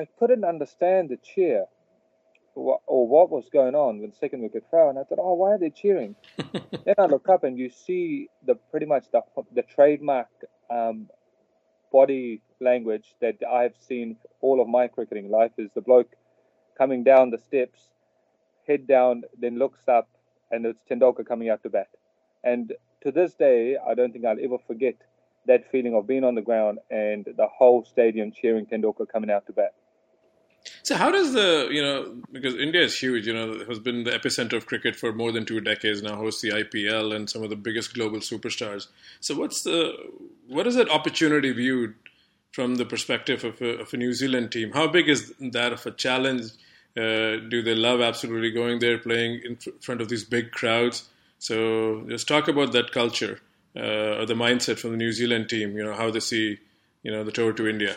[0.00, 1.66] I couldn't understand the chair.
[2.56, 5.52] or what was going on when the second wicket fell, and I thought, oh, why
[5.52, 6.16] are they cheering?
[6.84, 9.22] then I look up and you see the pretty much the
[9.54, 10.28] the trademark
[10.70, 11.08] um,
[11.92, 16.14] body language that I've seen all of my cricketing life is the bloke
[16.78, 17.80] coming down the steps,
[18.66, 20.08] head down, then looks up,
[20.50, 21.88] and it's Tendulkar coming out to bat.
[22.44, 22.72] And
[23.06, 24.96] to this day, I don't think I'll ever forget
[25.46, 29.46] that feeling of being on the ground and the whole stadium cheering Tendulkar coming out
[29.46, 29.74] to bat.
[30.82, 34.10] So how does the you know because India is huge, you know, has been the
[34.10, 37.50] epicenter of cricket for more than two decades now, hosts the IPL and some of
[37.50, 38.88] the biggest global superstars.
[39.20, 39.94] So what's the
[40.48, 41.94] what is that opportunity viewed
[42.50, 44.72] from the perspective of a, of a New Zealand team?
[44.72, 46.46] How big is that of a challenge?
[46.96, 51.08] Uh, do they love absolutely going there, playing in front of these big crowds?
[51.38, 53.40] So just talk about that culture
[53.76, 55.76] uh, or the mindset from the New Zealand team.
[55.76, 56.58] You know how they see
[57.02, 57.96] you know the tour to India.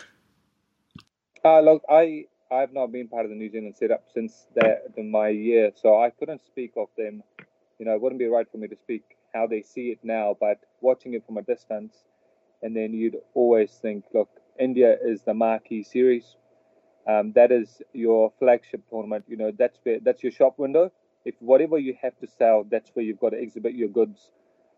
[1.44, 5.30] Uh, look, I I've not been part of the New Zealand setup since that, my
[5.30, 7.24] year, so I couldn't speak of them.
[7.78, 10.36] You know, it wouldn't be right for me to speak how they see it now,
[10.40, 11.96] but watching it from a distance,
[12.62, 16.36] and then you'd always think, look, India is the marquee series.
[17.08, 19.26] Um, that is your flagship tournament.
[19.28, 20.92] You know, that's where that's your shop window.
[21.30, 24.32] If whatever you have to sell, that's where you've got to exhibit your goods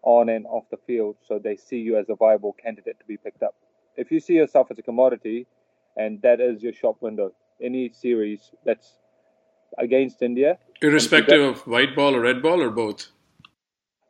[0.04, 3.16] on and off the field, so they see you as a viable candidate to be
[3.16, 3.56] picked up.
[3.96, 5.48] If you see yourself as a commodity,
[5.96, 7.32] and that is your shop window,
[7.64, 8.98] any series that's
[9.78, 10.58] against India.
[10.82, 13.08] Irrespective of white ball or red ball or both?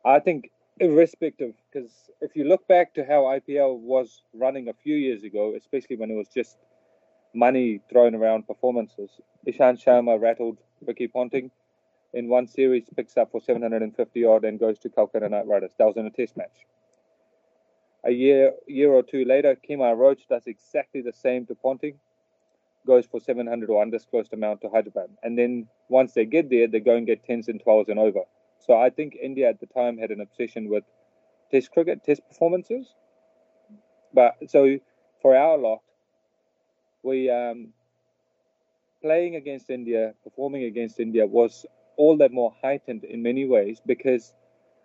[0.04, 0.50] I think
[0.80, 5.54] irrespective, because if you look back to how IPL was running a few years ago,
[5.56, 6.56] especially when it was just
[7.36, 9.10] money thrown around performances,
[9.46, 11.52] Ishant Sharma rattled Ricky Ponting
[12.14, 15.72] in one series, picks up for 750 odd and goes to Calcutta Knight Riders.
[15.78, 16.66] That was in a test match.
[18.04, 21.98] A year, year or two later, Kemar Roach does exactly the same to Ponting,
[22.86, 25.08] goes for 700 or undisclosed amount to Hyderabad.
[25.22, 28.22] And then once they get there, they go and get 10s and 12s and over.
[28.58, 30.84] So I think India at the time had an obsession with
[31.50, 32.92] test cricket, test performances.
[34.12, 34.78] But so
[35.20, 35.80] for our lot,
[37.02, 37.68] we um,
[39.00, 44.34] playing against India, performing against India was all that more heightened in many ways because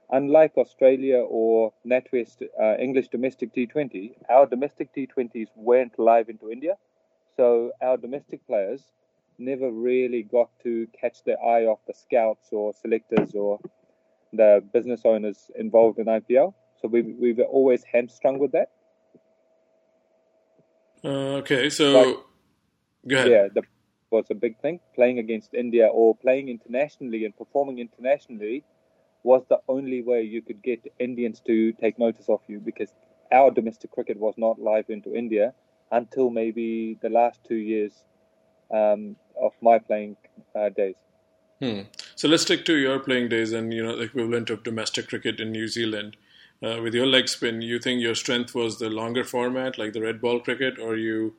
[0.10, 6.74] unlike Australia or NatWest uh, English domestic T20, our domestic T20s went live into India.
[7.36, 8.82] So our domestic players
[9.38, 13.60] never really got to catch the eye of the scouts or selectors or
[14.34, 16.54] the business owners involved in IPL.
[16.82, 18.70] So we we've always hamstrung with that.
[21.04, 22.24] Uh, okay, so
[23.08, 23.32] go ahead.
[23.32, 23.62] Yeah, the,
[24.12, 24.80] was a big thing.
[24.96, 28.63] Playing against India or playing internationally and performing internationally
[29.24, 32.93] was the only way you could get Indians to take notice of you because
[33.32, 35.54] our domestic cricket was not live into India
[35.91, 38.04] until maybe the last two years
[38.72, 40.15] um, of my playing
[40.56, 40.96] uh, days.
[41.62, 41.82] Hmm.
[42.15, 45.39] So let's stick to your playing days and you know the equivalent of domestic cricket
[45.39, 46.15] in New Zealand.
[46.62, 50.02] Uh, with your leg spin, you think your strength was the longer format, like the
[50.02, 51.36] red ball cricket, or you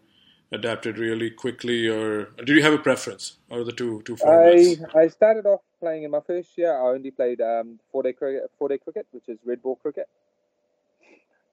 [0.52, 4.82] adapted really quickly, or do you have a preference out of the two two formats?
[4.94, 6.72] I, I started off playing in my first year.
[6.72, 10.08] I only played um, four day cricket, four day cricket, which is red ball cricket.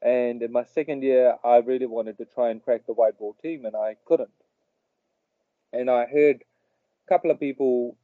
[0.01, 3.35] And in my second year, I really wanted to try and crack the white ball
[3.41, 4.29] team, and I couldn't.
[5.73, 6.43] And I heard
[7.05, 7.97] a couple of people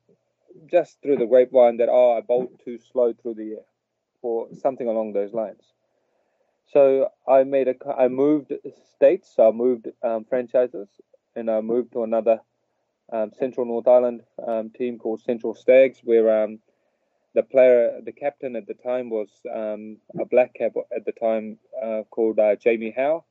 [0.69, 3.65] just through the grapevine that, oh, I bowled too slow through the air,
[4.21, 5.61] or something along those lines.
[6.67, 8.53] So I made a, I moved
[8.95, 10.89] states, so I moved um, franchises,
[11.35, 12.39] and I moved to another
[13.11, 16.59] um, Central North Island um, team called Central Stags, where um,
[17.33, 21.57] the player, the captain at the time was um, a black cap at the time
[21.81, 23.25] uh, called uh, Jamie How,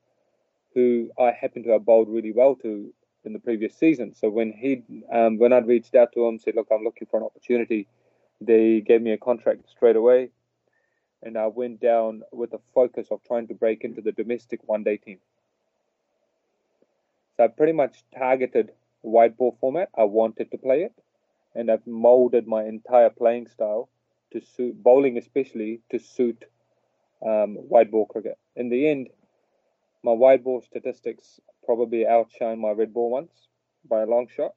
[0.74, 2.92] who I happened to have bowled really well to
[3.24, 4.14] in the previous season.
[4.14, 7.18] So when he, um, when I'd reached out to him, said, "Look, I'm looking for
[7.18, 7.86] an opportunity,"
[8.40, 10.30] they gave me a contract straight away,
[11.22, 14.96] and I went down with a focus of trying to break into the domestic one-day
[14.98, 15.18] team.
[17.36, 19.88] So I pretty much targeted white ball format.
[19.96, 20.92] I wanted to play it
[21.54, 23.88] and I've molded my entire playing style
[24.32, 26.44] to suit bowling, especially to suit
[27.24, 28.38] um, white ball cricket.
[28.56, 29.08] In the end,
[30.02, 33.30] my white ball statistics probably outshine my red ball ones
[33.88, 34.54] by a long shot.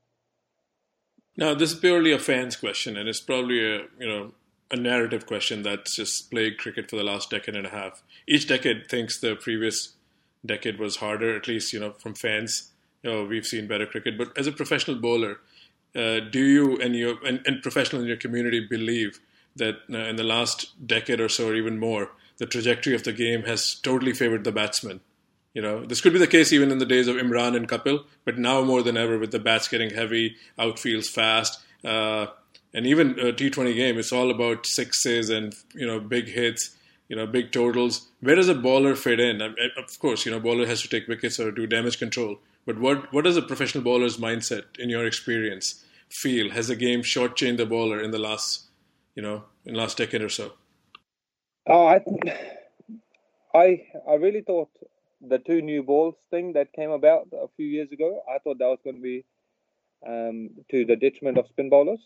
[1.36, 4.34] Now, this is purely a fan's question, and it's probably a you know
[4.74, 8.04] a narrative question that's just plagued cricket for the last decade and a half.
[8.28, 9.94] Each decade thinks the previous
[10.44, 12.72] decade was harder, at least you know from fans.
[13.04, 15.40] You know, we've seen better cricket, but as a professional bowler,
[15.96, 19.20] uh, do you and your and, and professionals in your community believe
[19.56, 23.14] that uh, in the last decade or so, or even more, the trajectory of the
[23.14, 25.02] game has totally favored the batsman?
[25.54, 28.06] You know, this could be the case even in the days of Imran and Kapil,
[28.26, 32.28] but now more than ever, with the bats getting heavy, outfields fast, Uh,
[32.74, 36.76] and even a T20 game, it's all about sixes and you know big hits,
[37.08, 38.08] you know big totals.
[38.22, 39.42] Where does a bowler fit in?
[39.42, 42.40] Of course, you know bowler has to take wickets or do damage control.
[42.66, 46.52] But what what does a professional bowler's mindset, in your experience, feel?
[46.52, 48.66] Has the game shortchanged the bowler in the last,
[49.16, 50.54] you know, in last decade or so?
[51.68, 52.02] Oh, I,
[53.54, 54.70] I, I really thought
[55.22, 58.22] the two new balls thing that came about a few years ago.
[58.30, 59.24] I thought that was going to be
[60.06, 62.02] um, to the detriment of spin bowlers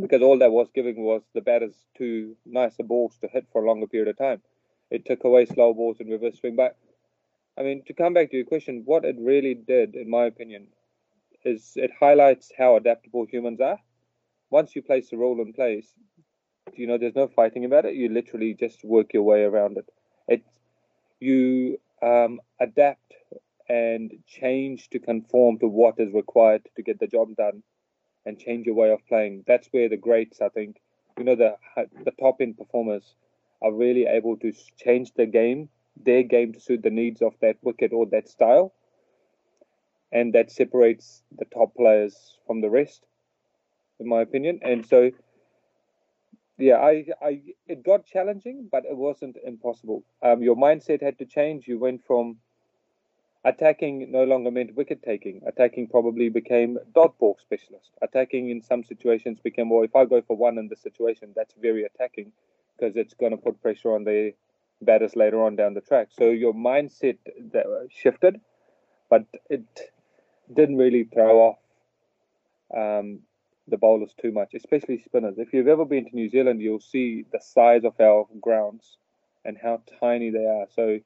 [0.00, 3.66] because all that was giving was the batters two nicer balls to hit for a
[3.66, 4.42] longer period of time.
[4.90, 6.76] It took away slow balls and reverse swing back.
[7.58, 10.68] I mean, to come back to your question, what it really did, in my opinion,
[11.44, 13.78] is it highlights how adaptable humans are.
[14.50, 15.92] Once you place the rule in place,
[16.74, 17.94] you know, there's no fighting about it.
[17.94, 19.88] You literally just work your way around it.
[20.28, 20.44] It,
[21.20, 23.14] you um, adapt
[23.68, 27.62] and change to conform to what is required to get the job done
[28.26, 29.44] and change your way of playing.
[29.46, 30.80] That's where the greats, I think,
[31.18, 31.56] you know, the
[32.04, 33.14] the top end performers
[33.62, 37.56] are really able to change the game, their game to suit the needs of that
[37.62, 38.72] wicket or that style,
[40.12, 43.04] and that separates the top players from the rest,
[43.98, 44.60] in my opinion.
[44.62, 45.10] And so,
[46.58, 50.04] yeah, I, I, it got challenging, but it wasn't impossible.
[50.22, 51.68] Um, your mindset had to change.
[51.68, 52.38] You went from
[53.42, 55.40] Attacking no longer meant wicket taking.
[55.46, 57.90] Attacking probably became dot ball specialist.
[58.02, 61.54] Attacking in some situations became, well, if I go for one in this situation, that's
[61.60, 62.32] very attacking
[62.78, 64.32] because it's going to put pressure on the
[64.82, 66.08] batters later on down the track.
[66.10, 67.16] So your mindset
[67.90, 68.40] shifted,
[69.08, 69.64] but it
[70.54, 71.58] didn't really throw off
[72.76, 73.20] um,
[73.68, 75.38] the bowlers too much, especially spinners.
[75.38, 78.96] If you've ever been to New Zealand, you'll see the size of our grounds
[79.44, 80.66] and how tiny they are.
[80.74, 80.98] So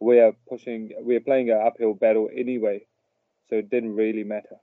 [0.00, 2.84] we are pushing, we are playing an uphill battle anyway,
[3.48, 4.56] so it didn't really matter.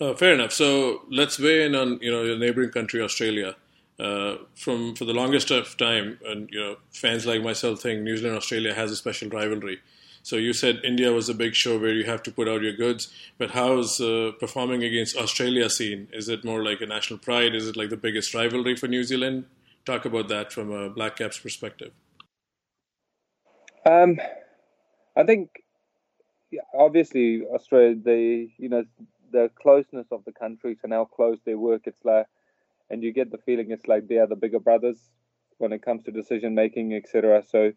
[0.00, 0.52] Uh, fair enough.
[0.52, 3.56] So let's weigh in on you know your neighboring country, Australia.
[3.98, 8.16] Uh, from for the longest of time, and you know fans like myself think New
[8.16, 9.80] Zealand Australia has a special rivalry.
[10.22, 12.74] So you said India was a big show where you have to put out your
[12.74, 16.08] goods, but how's uh, performing against Australia seen?
[16.12, 17.54] Is it more like a national pride?
[17.54, 19.46] Is it like the biggest rivalry for New Zealand?
[19.84, 21.92] Talk about that from a Black Caps perspective.
[23.86, 24.18] Um,
[25.16, 25.50] I think
[26.50, 28.84] yeah, obviously Australia, the you know
[29.32, 31.82] the closeness of the countries and how close they work.
[31.86, 32.26] It's like,
[32.90, 34.98] and you get the feeling it's like they are the bigger brothers
[35.58, 37.42] when it comes to decision making, etc.
[37.46, 37.72] So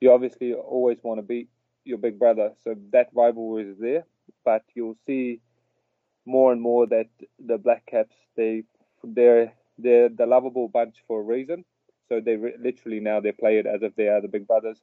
[0.00, 1.48] you obviously always want to beat
[1.84, 2.52] your big brother.
[2.64, 4.04] So that rivalry is there,
[4.44, 5.40] but you'll see
[6.24, 7.08] more and more that
[7.44, 8.64] the Black Caps they
[9.04, 11.64] they're they're the lovable bunch for a reason.
[12.08, 14.80] So they re- literally now they play it as if they are the big brothers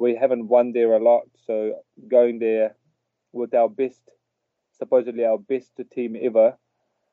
[0.00, 1.24] we haven't won there a lot.
[1.46, 1.74] So
[2.08, 2.74] going there
[3.32, 4.00] with our best,
[4.78, 6.56] supposedly our best team ever,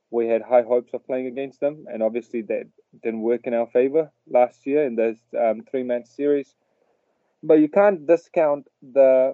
[0.09, 2.63] we had high hopes of playing against them, and obviously that
[3.03, 6.55] didn't work in our favor last year in this um, three-match series.
[7.43, 9.33] But you can't discount the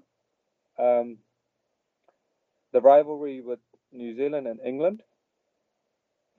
[0.80, 1.20] um,
[2.72, 3.60] the rivalry with
[3.92, 5.04] New Zealand and England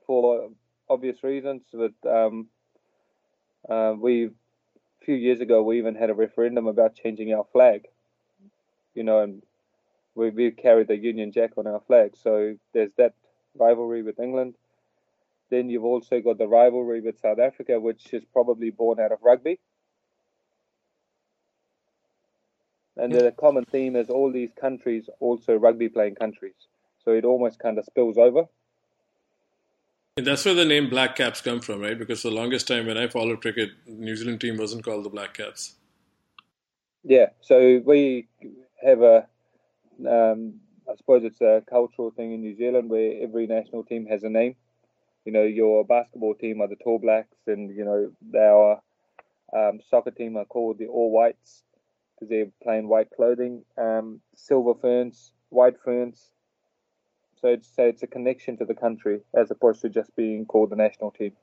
[0.05, 0.49] for
[0.89, 1.63] obvious reasons.
[1.71, 2.49] But um,
[3.69, 4.35] uh, we've
[5.05, 7.87] few years ago, we even had a referendum about changing our flag.
[8.93, 9.41] You know, and
[10.15, 12.15] we, we carried the Union Jack on our flag.
[12.21, 13.13] So there's that
[13.57, 14.55] rivalry with England.
[15.49, 19.19] Then you've also got the rivalry with South Africa, which is probably born out of
[19.21, 19.59] rugby.
[22.97, 26.55] And the common theme is all these countries also rugby playing countries.
[27.03, 28.45] So it almost kind of spills over.
[30.17, 31.99] That's where the name Black Caps come from, right?
[31.99, 35.09] Because for the longest time when I followed cricket, New Zealand team wasn't called the
[35.09, 35.75] Black Caps.
[37.03, 38.29] Yeah, so we
[38.81, 39.27] have a,
[40.09, 44.23] um, I suppose it's a cultural thing in New Zealand where every national team has
[44.23, 44.55] a name.
[45.25, 48.81] You know, your basketball team are the Tall Blacks, and you know our
[49.53, 51.63] um, soccer team are called the All Whites
[52.15, 53.65] because they're playing white clothing.
[53.77, 56.31] Um, Silver Ferns, White Ferns,
[57.45, 60.75] so it's it's a connection to the country as opposed to just being called the
[60.75, 61.33] national team.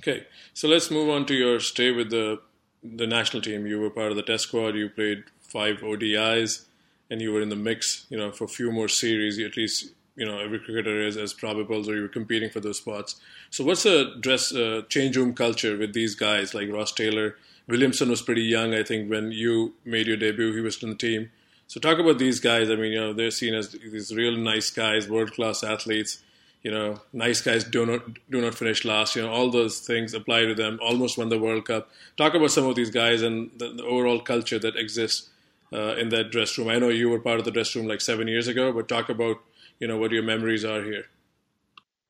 [0.00, 2.40] Okay, so let's move on to your stay with the
[2.84, 3.66] the national team.
[3.66, 4.76] You were part of the test squad.
[4.76, 6.66] You played five ODIs,
[7.10, 8.06] and you were in the mix.
[8.10, 11.34] You know, for a few more series, at least you know every cricketer is as
[11.34, 13.16] probables, or you were competing for those spots.
[13.50, 17.36] So, what's the dress uh, change room culture with these guys like Ross Taylor?
[17.66, 20.54] Williamson was pretty young, I think, when you made your debut.
[20.54, 21.30] He was in the team.
[21.70, 22.68] So talk about these guys.
[22.68, 26.18] I mean, you know, they're seen as these real nice guys, world class athletes.
[26.64, 29.14] You know, nice guys do not do not finish last.
[29.14, 30.80] You know, all those things apply to them.
[30.82, 31.88] Almost won the World Cup.
[32.16, 35.28] Talk about some of these guys and the, the overall culture that exists
[35.72, 36.66] uh, in that dress room?
[36.66, 39.08] I know you were part of the dress room like seven years ago, but talk
[39.08, 39.36] about
[39.78, 41.06] you know what your memories are here.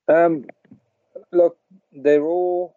[0.09, 0.47] Um,
[1.33, 1.59] look,
[1.93, 2.77] they're all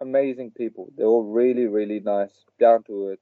[0.00, 0.88] amazing people.
[0.96, 3.18] They're all really, really nice, down to earth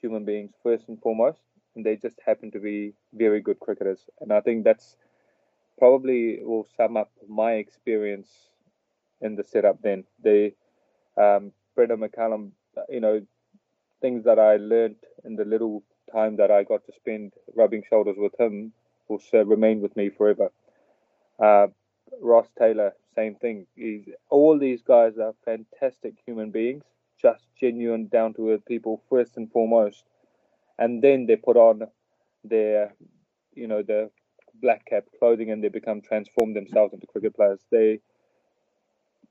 [0.00, 1.40] human beings first and foremost,
[1.78, 4.00] and they just happen to be very good cricketers.
[4.20, 4.96] And I think that's
[5.78, 8.28] probably will sum up my experience
[9.20, 9.80] in the setup.
[9.80, 10.52] Then the
[11.16, 12.50] um, Brendon McCullum,
[12.88, 13.22] you know,
[14.00, 18.16] things that I learned in the little time that I got to spend rubbing shoulders
[18.18, 18.72] with him
[19.08, 20.50] will remain with me forever.
[21.38, 21.68] Uh,
[22.20, 23.66] Ross Taylor, same thing.
[23.76, 26.82] He's, all these guys are fantastic human beings,
[27.22, 30.02] just genuine, down to earth people first and foremost,
[30.78, 31.82] and then they put on
[32.44, 32.94] their,
[33.54, 34.10] you know, the
[34.60, 37.60] black cap clothing and they become transformed themselves into cricket players.
[37.70, 38.00] They,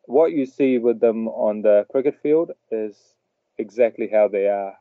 [0.05, 2.95] what you see with them on the cricket field is
[3.57, 4.73] exactly how they are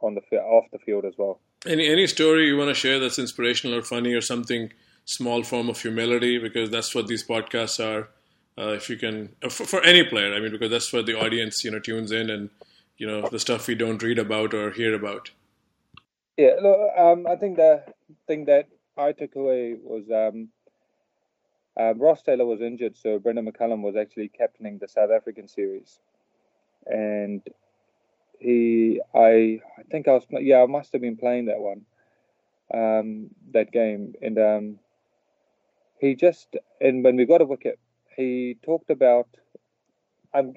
[0.00, 1.40] on the off the field as well.
[1.66, 4.72] Any any story you want to share that's inspirational or funny or something
[5.04, 8.08] small form of humility because that's what these podcasts are.
[8.58, 11.18] Uh, if you can, uh, for, for, any player, I mean, because that's what the
[11.18, 12.50] audience you know tunes in and
[12.96, 15.30] you know the stuff we don't read about or hear about.
[16.40, 17.84] Yeah, look, um, I think the
[18.26, 18.66] thing that
[18.96, 20.48] I took away was um,
[21.78, 26.00] um, Ross Taylor was injured, so Brendon McCullum was actually captaining the South African series,
[26.86, 27.42] and
[28.40, 31.82] he, I, I think I was, yeah, I must have been playing that one,
[32.74, 34.80] um, that game, and um,
[36.00, 37.78] he just and when we got a wicket,
[38.16, 39.28] he talked about.
[40.34, 40.54] I'm,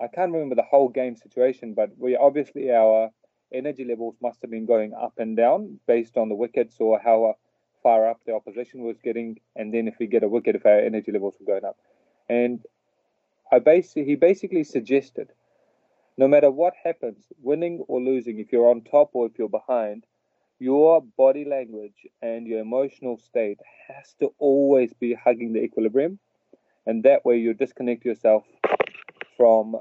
[0.00, 3.10] I can't remember the whole game situation, but we obviously our
[3.52, 7.34] energy levels must have been going up and down based on the wickets or how
[7.82, 10.78] far up the opposition was getting, and then if we get a wicket, if our
[10.78, 11.78] energy levels were going up,
[12.28, 12.60] and
[13.50, 15.32] I basically he basically suggested,
[16.16, 20.04] no matter what happens, winning or losing, if you're on top or if you're behind,
[20.58, 26.18] your body language and your emotional state has to always be hugging the equilibrium.
[26.86, 28.44] And that way you disconnect yourself
[29.36, 29.76] from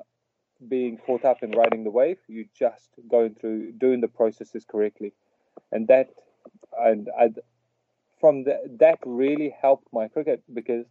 [0.68, 2.18] being caught up in riding the wave.
[2.28, 5.14] You're just going through doing the processes correctly.
[5.72, 6.10] And that
[6.78, 7.30] and I,
[8.20, 10.86] from the, that really helped my cricket because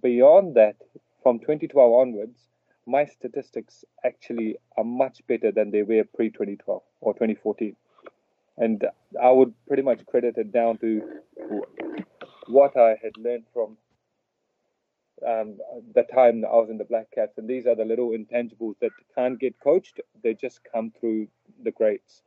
[0.00, 0.76] beyond that,
[1.22, 2.38] from 2012 onwards,
[2.86, 7.76] my statistics actually are much better than they were pre 2012 or 2014
[8.58, 8.84] and
[9.22, 11.02] I would pretty much credit it down to
[12.48, 13.76] what I had learned from
[15.26, 15.58] um,
[15.94, 18.90] the time I was in the Black Caps, and these are the little intangibles that
[19.14, 21.28] can't get coached; they just come through
[21.62, 22.22] the greats.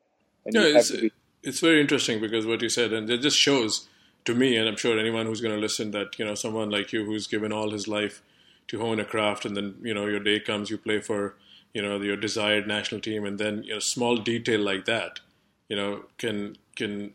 [0.45, 1.11] And yeah, it's, be-
[1.43, 3.87] it's very interesting because what you said, and it just shows
[4.25, 6.93] to me, and I'm sure anyone who's going to listen, that you know someone like
[6.93, 8.21] you who's given all his life
[8.67, 11.35] to hone a craft, and then you know your day comes, you play for
[11.73, 15.19] you know your desired national team, and then you know small detail like that
[15.67, 17.13] you know can can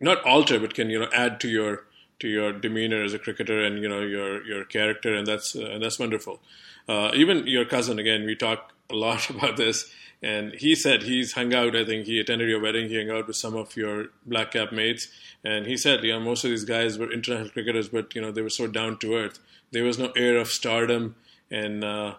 [0.00, 1.84] not alter but can you know add to your
[2.20, 5.66] to your demeanor as a cricketer and you know your your character and that's uh,
[5.66, 6.40] and that's wonderful.
[6.88, 9.92] Uh, even your cousin again we talk a lot about this
[10.22, 13.26] and he said he's hung out i think he attended your wedding he hung out
[13.28, 15.06] with some of your black cap mates
[15.44, 18.32] and he said you know most of these guys were international cricketers but you know
[18.32, 19.38] they were so down to earth.
[19.70, 21.14] There was no air of stardom
[21.50, 22.14] and uh,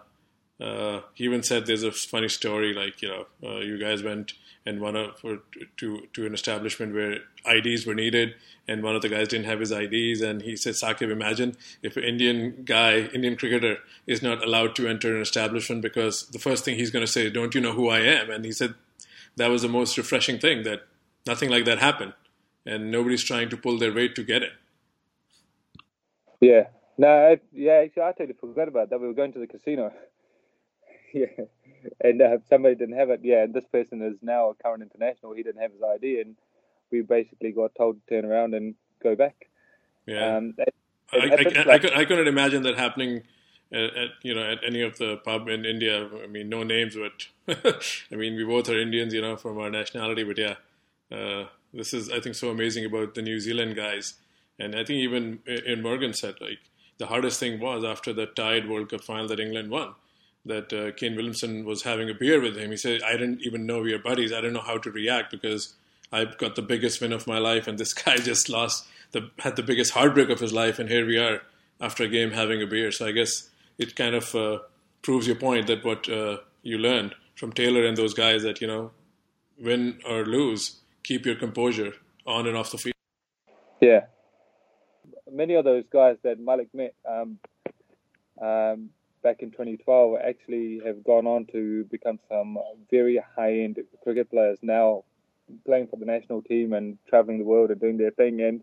[0.60, 4.34] uh, he even said there's a funny story like you know uh, you guys went
[4.66, 5.20] and one of
[5.78, 8.34] to to an establishment where IDs were needed,
[8.68, 11.96] and one of the guys didn't have his IDs, and he said, "Saqib, imagine if
[11.96, 16.64] an Indian guy, Indian cricketer, is not allowed to enter an establishment because the first
[16.64, 18.74] thing he's going to say, "Don't you know who I am?" And he said
[19.36, 20.82] that was the most refreshing thing that
[21.26, 22.12] nothing like that happened,
[22.66, 24.52] and nobody's trying to pull their weight to get it.
[26.40, 26.64] Yeah,
[26.98, 29.00] no, yeah, actually, I totally forgot about that.
[29.00, 29.92] We were going to the casino.
[31.14, 31.44] yeah
[32.00, 33.20] and uh, somebody didn't have it.
[33.22, 35.34] Yeah, and this person is now a current international.
[35.34, 36.36] He didn't have his ID, and
[36.90, 39.48] we basically got told to turn around and go back.
[40.06, 40.74] Yeah, um, it,
[41.12, 43.22] it I, I, I, I, couldn't imagine that happening.
[43.72, 46.08] At, at, you know at any of the pub in India.
[46.22, 49.70] I mean, no names, but I mean we both are Indians, you know, from our
[49.70, 50.24] nationality.
[50.24, 50.54] But yeah,
[51.16, 54.14] uh, this is I think so amazing about the New Zealand guys,
[54.58, 56.58] and I think even Eoin Morgan said like
[56.98, 59.94] the hardest thing was after the tied World Cup final that England won
[60.46, 62.70] that uh, Kane Williamson was having a beer with him.
[62.70, 64.32] He said, I didn't even know we were buddies.
[64.32, 65.74] I didn't know how to react because
[66.12, 69.56] I got the biggest win of my life, and this guy just lost, the, had
[69.56, 71.42] the biggest heartbreak of his life, and here we are
[71.80, 72.90] after a game having a beer.
[72.90, 74.58] So I guess it kind of uh,
[75.02, 78.66] proves your point that what uh, you learned from Taylor and those guys that, you
[78.66, 78.90] know,
[79.58, 81.94] win or lose, keep your composure
[82.26, 82.94] on and off the field.
[83.80, 84.06] Yeah.
[85.30, 87.38] Many of those guys that Malik met, um,
[88.42, 88.90] um,
[89.22, 92.58] back in 2012 actually have gone on to become some
[92.90, 95.04] very high-end cricket players now
[95.66, 98.40] playing for the national team and traveling the world and doing their thing.
[98.40, 98.62] And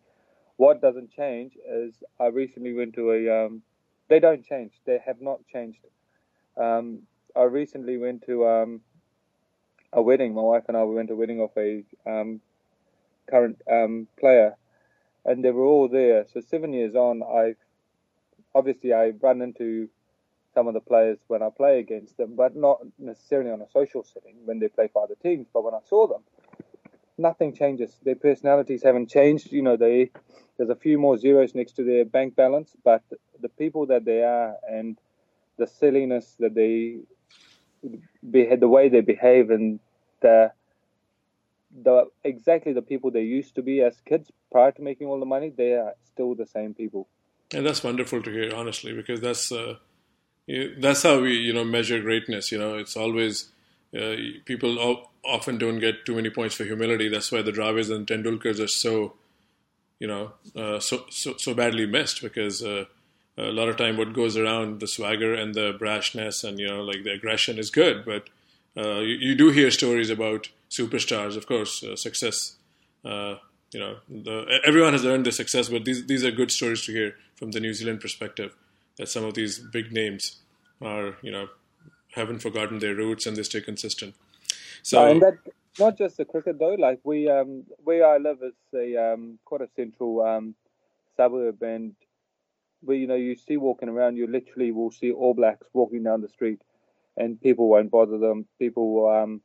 [0.58, 3.46] what doesn't change is I recently went to a.
[3.46, 3.62] Um,
[4.10, 4.72] they don't change.
[4.86, 5.80] They have not changed.
[6.56, 7.04] Um,
[7.36, 8.82] I recently went to um,
[9.94, 10.34] a wedding.
[10.34, 12.42] My wife and I we went to a wedding of a um,
[13.30, 14.56] current um, player,
[15.26, 16.26] and they were all there.
[16.34, 17.56] So seven years on, I
[18.56, 19.90] obviously I run into
[20.58, 24.04] some of the players when I play against them, but not necessarily on a social
[24.04, 25.46] setting when they play for other teams.
[25.54, 26.24] But when I saw them,
[27.16, 27.96] nothing changes.
[28.04, 29.52] Their personalities haven't changed.
[29.52, 30.10] You know, they
[30.58, 33.04] there's a few more zeros next to their bank balance, but
[33.40, 34.98] the people that they are and
[35.60, 37.02] the silliness that they
[38.24, 39.80] the way they behave, and
[40.22, 40.52] the
[41.84, 45.32] the exactly the people they used to be as kids prior to making all the
[45.36, 47.08] money, they are still the same people.
[47.54, 49.76] And that's wonderful to hear, honestly, because that's uh,
[50.78, 52.52] that's how we you know measure greatness.
[52.52, 53.50] You know, it's always
[53.98, 57.10] uh, people often don't get too many points for humility.
[57.10, 59.14] That's why the Dravids and Tendulkars are so
[60.00, 62.86] you know uh, so, so so badly missed because uh,
[63.38, 66.84] a lot of time what goes around the swagger and the brashness and you know
[66.84, 68.30] like the aggression is good, but
[68.78, 72.58] uh, you, you, do hear stories about superstars, of course, uh, success.
[73.04, 73.38] Uh,
[73.72, 76.92] you know, the, everyone has earned their success, but these these are good stories to
[76.92, 78.56] hear from the New Zealand perspective.
[78.98, 80.38] That some of these big names
[80.82, 81.50] are, you know,
[82.12, 84.16] haven't forgotten their roots and they stay consistent.
[84.82, 85.38] So, and that
[85.80, 86.76] not just the cricket though.
[86.76, 90.56] Like we, um, where I live is a um, quite a central um,
[91.16, 91.94] suburb, and
[92.82, 96.22] where you know you see walking around, you literally will see All Blacks walking down
[96.22, 96.62] the street,
[97.16, 98.46] and people won't bother them.
[98.60, 99.42] People will um,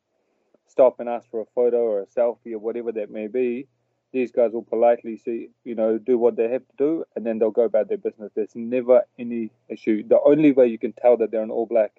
[0.69, 3.67] stop and ask for a photo or a selfie or whatever that may be.
[4.13, 7.39] These guys will politely see, you know, do what they have to do, and then
[7.39, 8.31] they'll go about their business.
[8.35, 10.07] There's never any issue.
[10.07, 11.93] The only way you can tell that they're an All Black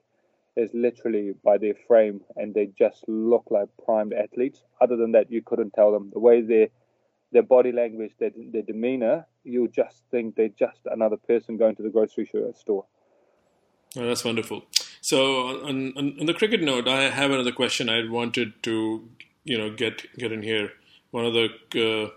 [0.55, 4.61] is literally by their frame, and they just look like primed athletes.
[4.79, 6.69] Other than that, you couldn't tell them the way they
[7.33, 11.83] their body language, their, their demeanor, you'll just think they're just another person going to
[11.83, 12.85] the grocery store.
[13.95, 14.63] Oh, that's wonderful.
[15.01, 19.09] So, on, on, on, the cricket note, I have another question I wanted to,
[19.43, 20.71] you know, get get in here.
[21.13, 22.09] One of the uh,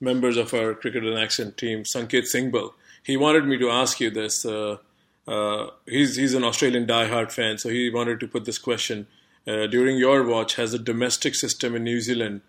[0.00, 2.72] members of our cricket and action team, Sanket Singhbal,
[3.04, 4.44] he wanted me to ask you this.
[4.44, 4.78] Uh,
[5.28, 9.06] uh, he's he's an Australian die-hard fan, so he wanted to put this question.
[9.46, 12.40] Uh, during your watch, has the domestic system in New Zealand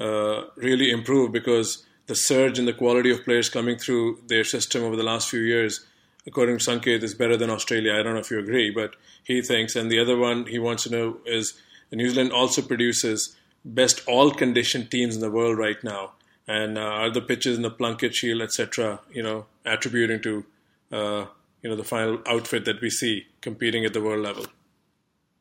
[0.00, 4.82] uh, really improved because the surge in the quality of players coming through their system
[4.82, 5.86] over the last few years,
[6.26, 7.94] according to Sanket, is better than Australia.
[7.94, 9.76] I don't know if you agree, but he thinks.
[9.76, 11.54] And the other one he wants to know is
[11.92, 13.36] New Zealand also produces
[13.66, 16.12] best all conditioned teams in the world right now.
[16.48, 20.44] And uh, are the pitches in the Plunket Shield, etc., you know, attributing to
[20.92, 21.26] uh,
[21.60, 24.46] you know the final outfit that we see competing at the world level?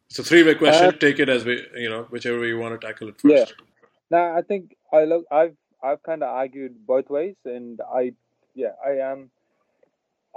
[0.10, 0.88] It's a three-way question.
[0.88, 3.54] Uh, Take it as we, you know, whichever way you want to tackle it first.
[3.60, 3.66] Yeah.
[4.10, 5.26] Now I think I look.
[5.32, 8.14] I've I've kind of argued both ways, and I,
[8.56, 9.12] yeah, I am.
[9.12, 9.30] Um,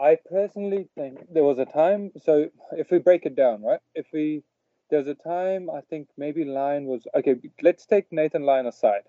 [0.01, 2.13] I personally think there was a time.
[2.23, 3.81] So if we break it down, right?
[3.95, 4.43] If we
[4.91, 7.37] there's a time I think maybe Lyon was okay.
[7.63, 9.05] Let's take Nathan Lyon aside.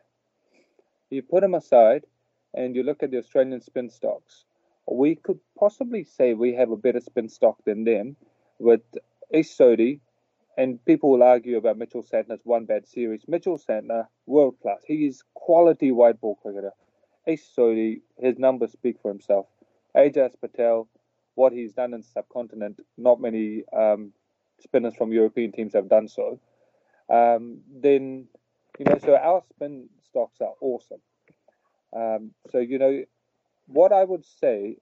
[1.10, 2.06] You put him aside,
[2.54, 4.46] and you look at the Australian spin stocks.
[4.92, 8.16] We could possibly say we have a better spin stock than them,
[8.60, 8.82] with
[9.32, 10.02] Ish Sodhi
[10.60, 13.24] and people will argue about Mitchell Santner's one bad series.
[13.30, 14.82] Mitchell Santner, world class.
[14.86, 16.74] He is quality white ball cricketer.
[17.26, 19.46] Ish Sodhi, his numbers speak for himself.
[19.96, 20.90] Ajaz Patel,
[21.36, 24.12] what he's done in the subcontinent, not many um,
[24.62, 26.40] spinners from European teams have done so.
[27.10, 28.28] Um, then,
[28.78, 31.02] you know, so our spin stocks are awesome.
[31.96, 33.04] Um, so, you know,
[33.68, 34.78] what I would say,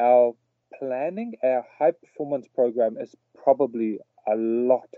[0.00, 0.34] our
[0.78, 4.88] planning, our high performance program is probably a lot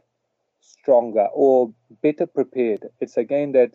[0.61, 1.72] stronger or
[2.03, 2.87] better prepared.
[3.01, 3.72] It's again that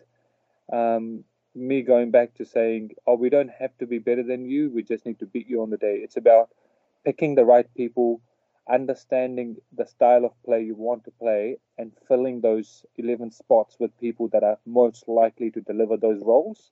[0.72, 4.70] um, me going back to saying, oh, we don't have to be better than you.
[4.70, 6.00] We just need to beat you on the day.
[6.02, 6.50] It's about
[7.04, 8.20] picking the right people,
[8.68, 13.98] understanding the style of play you want to play, and filling those 11 spots with
[13.98, 16.70] people that are most likely to deliver those roles,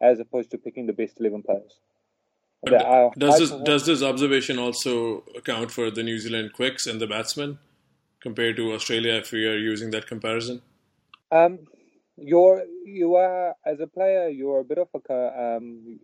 [0.00, 1.80] as opposed to picking the best 11 players.
[3.16, 7.58] Does this does this observation also account for the New Zealand quicks and the batsmen
[8.20, 9.14] compared to Australia?
[9.14, 10.60] If we are using that comparison,
[11.32, 11.60] um,
[12.16, 16.00] you're you are as a player, you're a bit of a um,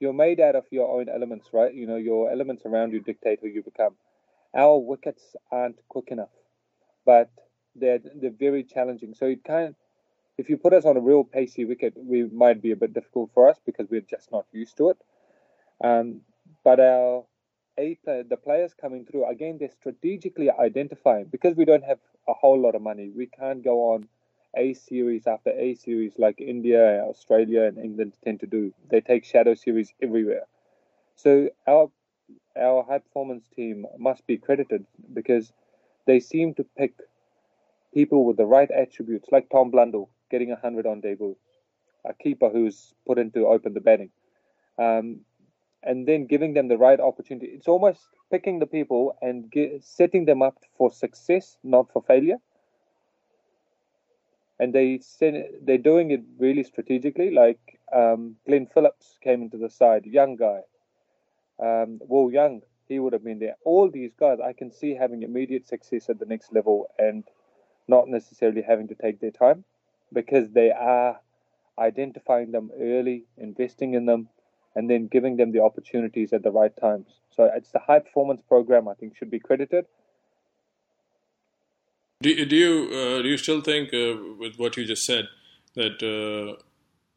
[0.00, 1.72] you're made out of your own elements, right?
[1.72, 3.94] You know, your elements around you dictate who you become.
[4.54, 6.30] Our wickets aren't quick enough,
[7.04, 7.30] but
[7.74, 9.14] they're they're very challenging.
[9.14, 9.74] So it kind of,
[10.38, 13.30] if you put us on a real pacey wicket, we might be a bit difficult
[13.34, 14.98] for us because we're just not used to it.
[15.82, 16.22] Um,
[16.64, 17.24] but our
[17.78, 22.60] eight, the players coming through, again, they're strategically identifying because we don't have a whole
[22.60, 23.10] lot of money.
[23.14, 24.08] We can't go on
[24.56, 28.72] A series after A series like India, Australia, and England tend to do.
[28.90, 30.46] They take shadow series everywhere.
[31.16, 31.90] So our
[32.56, 35.52] our high performance team must be credited because
[36.06, 36.94] they seem to pick
[37.94, 41.36] people with the right attributes, like Tom Blundell getting 100 on debut,
[42.04, 44.10] a keeper who's put in to open the batting,
[44.78, 45.20] um,
[45.82, 47.46] and then giving them the right opportunity.
[47.46, 52.38] It's almost picking the people and get, setting them up for success, not for failure.
[54.58, 55.00] And they
[55.62, 57.30] they're doing it really strategically.
[57.30, 60.60] Like um, Glenn Phillips came into the side, young guy.
[61.58, 63.56] Um, Will Young, he would have been there.
[63.64, 67.24] All these guys, I can see having immediate success at the next level and
[67.88, 69.64] not necessarily having to take their time
[70.12, 71.20] because they are
[71.78, 74.28] identifying them early, investing in them,
[74.74, 77.20] and then giving them the opportunities at the right times.
[77.30, 79.86] So it's the high performance program I think should be credited.
[82.22, 85.28] Do, do you uh, do you still think uh, with what you just said
[85.74, 86.60] that uh,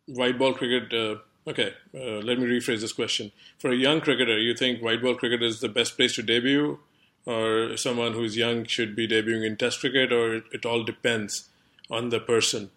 [0.07, 0.93] white ball cricket?
[0.93, 3.31] Uh, okay, let me rephrase this question.
[3.59, 6.79] For a young cricketer, you think white ball cricket is the best place to debut,
[7.25, 11.47] or someone who's young should be debuting in Test cricket, or it, it all depends
[11.89, 12.69] on the person's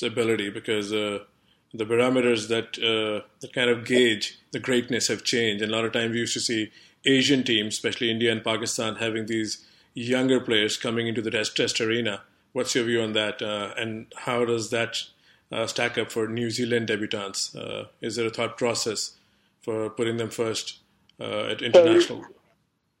[0.00, 1.26] ability because the
[1.74, 5.60] parameters that uh, that kind of gauge the greatness have changed.
[5.60, 6.70] And a lot of times we used to see
[7.04, 11.80] Asian teams, especially India and Pakistan, having these younger players coming into the test, test
[11.80, 12.22] arena.
[12.52, 13.40] What's your view on that?
[13.40, 14.98] Uh, and how does that
[15.50, 17.56] uh, stack up for New Zealand debutants?
[17.56, 19.16] Uh, is there a thought process
[19.60, 20.78] for putting them first
[21.20, 22.24] uh, at international?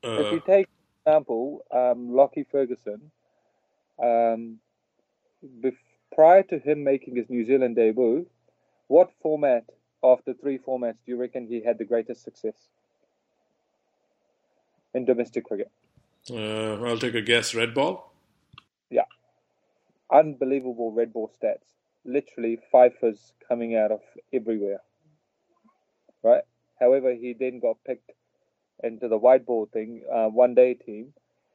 [0.04, 0.68] So, if you take
[1.04, 3.10] for example, um, Lockie Ferguson,
[4.02, 4.58] um,
[5.60, 5.76] bef-
[6.14, 8.26] prior to him making his New Zealand debut,
[8.88, 9.64] what format
[10.02, 12.68] after three formats do you reckon he had the greatest success
[14.94, 15.70] in domestic cricket?
[16.30, 17.54] Uh, I'll take a guess.
[17.54, 18.12] Red ball.
[18.90, 19.06] Yeah,
[20.12, 21.66] unbelievable red ball stats.
[22.04, 24.00] Literally fifers coming out of
[24.32, 24.80] everywhere.
[26.22, 26.44] Right.
[26.80, 28.12] However, he then got picked
[28.82, 31.14] into the white ball thing, uh, one day team,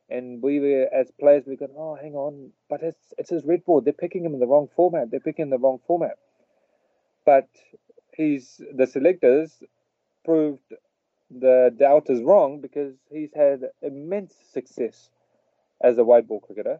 [0.10, 3.66] and we were as players we go, oh, hang on, but it's it's his red
[3.66, 3.82] ball.
[3.82, 5.12] They're picking him in the wrong format.
[5.12, 6.18] They're picking the wrong format
[7.26, 7.50] but
[8.16, 9.64] he's the selectors
[10.26, 10.74] proved
[11.32, 15.10] the doubters wrong because he's had immense success
[15.82, 16.80] as a white ball cricketer.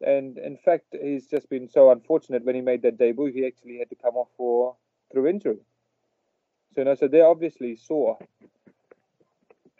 [0.00, 3.78] And in fact, he's just been so unfortunate when he made that debut, he actually
[3.78, 4.76] had to come off for
[5.12, 5.60] through injury.
[6.74, 8.16] So, no, so they obviously saw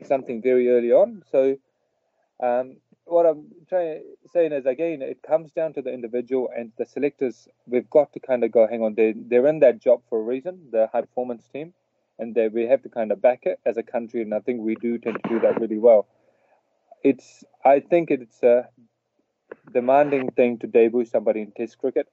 [0.04, 1.22] something very early on.
[1.30, 1.56] So,
[2.42, 4.02] um, what I'm trying
[4.32, 7.48] saying is again, it comes down to the individual and the selectors.
[7.66, 10.22] We've got to kind of go, hang on, they they're in that job for a
[10.22, 11.74] reason, the high performance team,
[12.20, 14.60] and they, we have to kind of back it as a country, and I think
[14.60, 16.06] we do tend to do that really well.
[17.02, 18.68] It's I think it's a
[19.72, 22.08] demanding thing to debut somebody in Test cricket,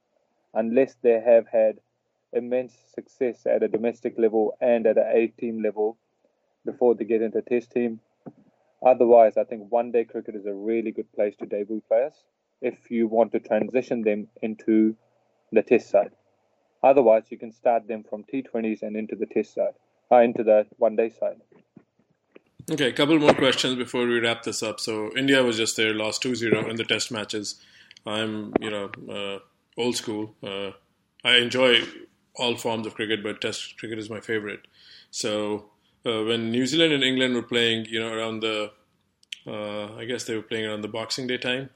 [0.54, 1.78] unless they have had
[2.32, 5.98] immense success at a domestic level and at an A team level
[6.64, 8.00] before they get into Test team
[8.84, 12.14] Otherwise, I think one day cricket is a really good place to debut players
[12.60, 14.96] if you want to transition them into
[15.52, 16.12] the test side.
[16.82, 19.74] Otherwise, you can start them from T20s and into the test side,
[20.16, 21.40] into the one day side.
[22.70, 24.78] Okay, a couple more questions before we wrap this up.
[24.78, 27.54] So, India was just there, lost 2 0 in the test matches.
[28.04, 29.38] I'm, you know, uh,
[29.80, 30.34] old school.
[30.42, 30.72] Uh,
[31.24, 31.82] I enjoy
[32.34, 34.66] all forms of cricket, but test cricket is my favorite.
[35.10, 35.70] So,
[36.04, 38.70] uh, when New Zealand and England were playing, you know, around the,
[39.46, 41.70] uh, I guess they were playing around the Boxing Day time,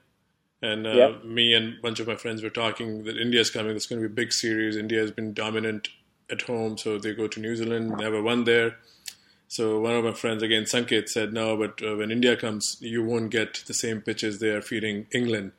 [0.61, 3.75] and uh, me and a bunch of my friends were talking that India's coming.
[3.75, 4.77] It's going to be a big series.
[4.77, 5.89] India has been dominant
[6.33, 8.75] at home, so they go to New Zealand, never won there.
[9.47, 13.03] So one of my friends, again, Sanket, said, no, but uh, when India comes, you
[13.03, 15.51] won't get the same pitches they are feeding England.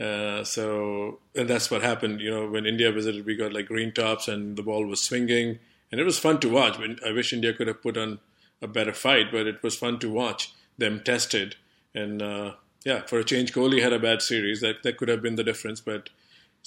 [0.00, 2.20] Uh, so and that's what happened.
[2.20, 5.58] You know, when India visited, we got like green tops and the ball was swinging
[5.90, 6.78] and it was fun to watch.
[7.04, 8.18] I wish India could have put on
[8.60, 11.56] a better fight, but it was fun to watch them tested.
[11.94, 12.52] And uh,
[12.84, 14.60] yeah, for a change, Kohli had a bad series.
[14.60, 15.80] That that could have been the difference.
[15.80, 16.10] But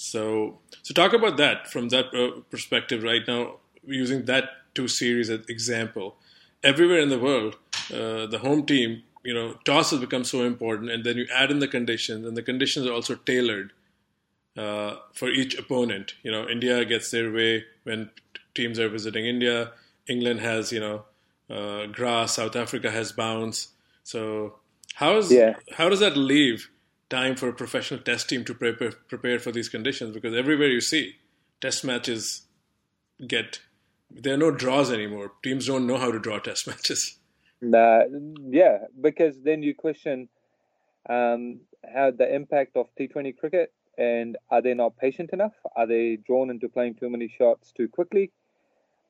[0.00, 4.44] so so talk about that from that uh, perspective right now, using that
[4.74, 6.16] two series as example.
[6.64, 7.56] Everywhere in the world,
[7.92, 11.50] uh, the home team, you know, toss has become so important, and then you add
[11.50, 13.74] in the conditions, and the conditions are also tailored
[14.56, 16.14] uh, for each opponent.
[16.22, 18.08] You know, India gets their way when
[18.54, 19.72] teams are visiting India.
[20.08, 21.04] England has, you know,
[21.50, 22.36] uh, grass.
[22.36, 23.68] South Africa has bounce.
[24.02, 24.54] So
[24.94, 25.56] how is yeah.
[25.76, 26.70] how does that leave
[27.10, 30.14] time for a professional test team to prepare prepare for these conditions?
[30.14, 31.16] Because everywhere you see,
[31.60, 32.46] test matches
[33.26, 33.60] get
[34.10, 35.32] there are no draws anymore.
[35.42, 37.18] Teams don't know how to draw test matches.
[37.60, 38.04] Nah,
[38.48, 40.28] yeah, because then you question
[41.08, 41.60] um,
[41.94, 45.52] how the impact of T20 cricket And are they not patient enough?
[45.76, 48.30] Are they drawn into playing too many shots too quickly?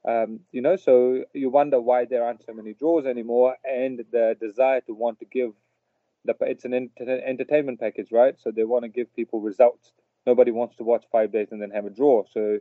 [0.05, 4.35] Um, you know, so you wonder why there aren't so many draws anymore, and the
[4.41, 5.53] desire to want to give
[6.25, 6.91] it's an
[7.27, 8.35] entertainment package, right?
[8.39, 9.93] So they want to give people results.
[10.27, 12.25] Nobody wants to watch five days and then have a draw.
[12.31, 12.59] So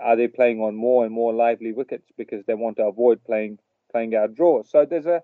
[0.00, 3.58] are they playing on more and more lively wickets because they want to avoid playing
[3.90, 4.70] playing out draws?
[4.70, 5.22] So there's a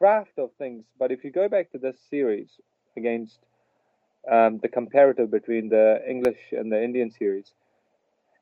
[0.00, 0.84] raft of things.
[0.98, 2.50] But if you go back to this series
[2.96, 3.38] against
[4.30, 7.52] um, the comparative between the English and the Indian series,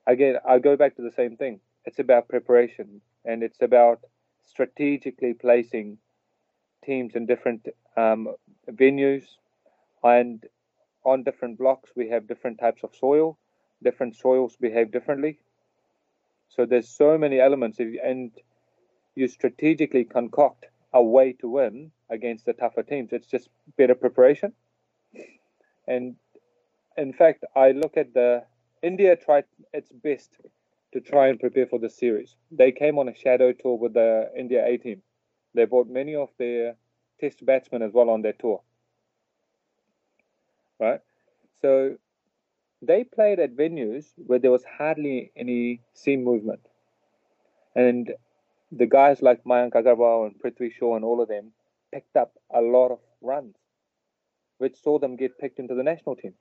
[0.06, 1.60] again, I go back to the same thing.
[1.84, 4.00] It's about preparation and it's about
[4.44, 5.98] strategically placing
[6.86, 8.28] teams in different um,
[8.70, 9.24] venues
[10.04, 10.44] and
[11.04, 13.38] on different blocks we have different types of soil.
[13.82, 15.38] Different soils behave differently.
[16.48, 18.32] So there's so many elements and
[19.14, 23.12] you strategically concoct a way to win against the tougher teams.
[23.12, 24.52] It's just better preparation.
[25.86, 26.16] And
[26.96, 28.44] in fact i look at the
[28.82, 30.30] india tried its best
[30.92, 32.36] to try and prepare for the series.
[32.50, 35.02] They came on a shadow tour with the india a team
[35.56, 36.76] they brought many of their
[37.20, 38.62] test batsmen as well on their tour.
[40.78, 41.00] Right?
[41.60, 41.96] So
[42.82, 46.60] they played at venues where there was hardly any seam movement.
[47.74, 48.12] And
[48.70, 51.52] the guys like Mayank Agarwal and Prithvi Shaw and all of them
[51.92, 53.56] picked up a lot of runs,
[54.58, 56.34] which saw them get picked into the national team.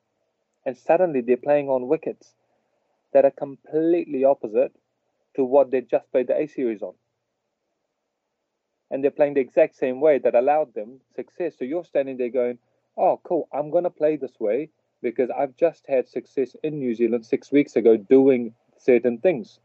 [0.65, 2.33] And suddenly they're playing on wickets
[3.13, 4.75] that are completely opposite
[5.35, 6.95] to what they just played the A series on
[8.95, 11.55] and they're playing the exact same way that allowed them success.
[11.59, 12.59] So you're standing there going,
[12.97, 14.69] oh, cool, I'm going to play this way
[15.01, 19.59] because I've just had success in New Zealand six weeks ago doing certain things.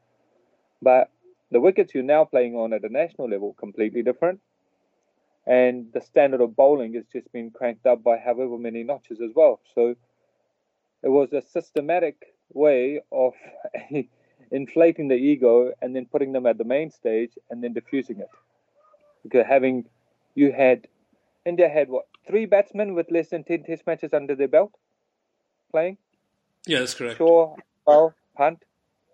[0.83, 1.13] But
[1.53, 4.41] the wickets you're now playing on at a national level completely different.
[5.47, 9.31] And the standard of bowling has just been cranked up by however many notches as
[9.33, 9.61] well.
[9.77, 9.95] So
[11.05, 13.35] it was a systematic way of
[14.51, 18.29] inflating the ego and then putting them at the main stage and then diffusing it
[19.23, 19.85] because having
[20.35, 20.87] you had
[21.45, 24.73] India had what three batsmen with less than ten Test matches under their belt
[25.71, 25.99] playing.
[26.67, 27.19] Yeah, that's correct.
[27.19, 28.63] Shaw, Paul, Pant.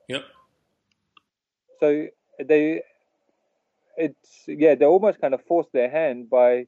[0.09, 0.25] Yep.
[1.81, 2.07] So
[2.43, 2.83] they,
[3.97, 6.67] it's yeah, they almost kind of forced their hand by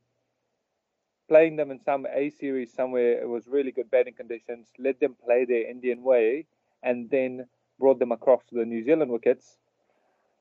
[1.28, 3.20] playing them in some A series somewhere.
[3.20, 4.68] It was really good batting conditions.
[4.78, 6.46] Let them play their Indian way,
[6.82, 7.46] and then
[7.78, 9.58] brought them across to the New Zealand wickets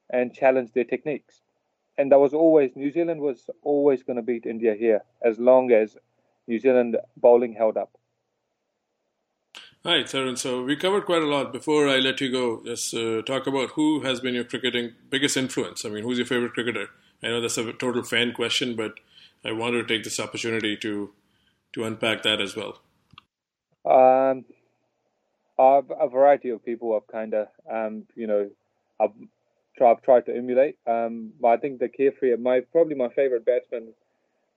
[0.10, 1.42] and challenged their techniques
[1.98, 5.72] and that was always New Zealand was always going to beat India here as long
[5.72, 5.98] as
[6.48, 7.92] New Zealand bowling held up.
[9.86, 10.10] All right.
[10.10, 11.54] So we covered quite a lot.
[11.54, 15.38] Before I let you go, let's uh, talk about who has been your cricketing biggest
[15.38, 15.86] influence.
[15.86, 16.88] I mean, who's your favorite cricketer?
[17.24, 19.00] I know that's a total fan question, but
[19.46, 21.14] I wanted to take this opportunity to
[21.74, 22.82] to unpack that as well.
[23.86, 24.46] Um,
[25.58, 28.50] a, a variety of people have kind of, um, you know,
[29.00, 29.12] I've
[29.86, 30.78] I've tried to emulate.
[30.88, 33.94] Um, but I think the carefree, my probably my favorite batsman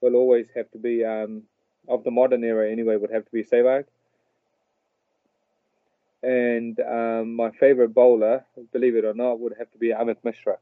[0.01, 1.43] will always have to be um,
[1.87, 2.95] of the modern era anyway.
[2.95, 3.85] Would have to be Sehwag.
[6.23, 10.57] And um, my favorite bowler, believe it or not, would have to be Amit Mishra.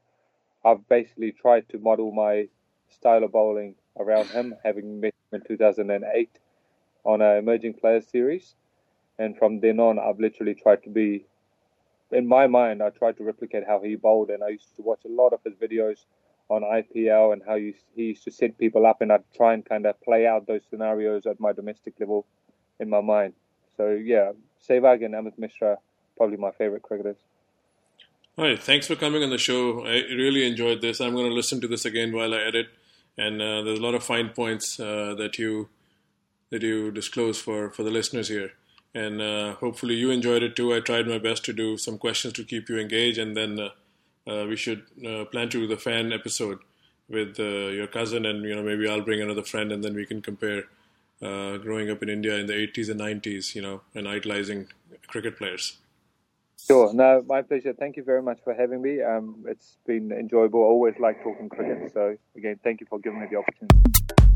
[0.64, 2.48] I've basically tried to model my
[2.88, 6.30] style of bowling around him, having met him in 2008
[7.04, 8.54] on an emerging players series.
[9.18, 11.26] And from then on, I've literally tried to be
[12.12, 15.00] in my mind, I tried to replicate how he bowled, and I used to watch
[15.04, 15.98] a lot of his videos
[16.48, 19.86] on IPL and how he, used to set people up, and I'd try and kind
[19.86, 22.26] of play out those scenarios at my domestic level
[22.80, 23.34] in my mind.
[23.76, 24.32] So yeah,
[24.68, 25.78] Sehwag and Amit Mishra
[26.16, 27.16] probably my favorite cricketers.
[28.36, 29.86] All right, thanks for coming on the show.
[29.86, 31.00] I really enjoyed this.
[31.00, 32.66] I'm going to listen to this again while I edit,
[33.16, 35.68] and uh, there's a lot of fine points uh, that you
[36.50, 38.52] that you disclose for for the listeners here
[38.94, 40.74] and uh, hopefully you enjoyed it too.
[40.74, 43.70] I tried my best to do some questions to keep you engaged, and then uh,
[44.30, 46.58] uh, we should uh, plan to do the fan episode
[47.08, 50.06] with uh, your cousin, and you know maybe I'll bring another friend, and then we
[50.06, 50.64] can compare
[51.20, 54.68] growing up in India in the 80s and 90s, you know, and idolizing
[55.06, 55.76] cricket players.
[56.66, 56.92] Sure.
[56.94, 57.74] No, my pleasure.
[57.74, 59.02] Thank you very much for having me.
[59.02, 60.60] Um, it's been enjoyable.
[60.60, 61.92] I always like talking cricket.
[61.92, 64.29] So again, thank you for giving me the opportunity.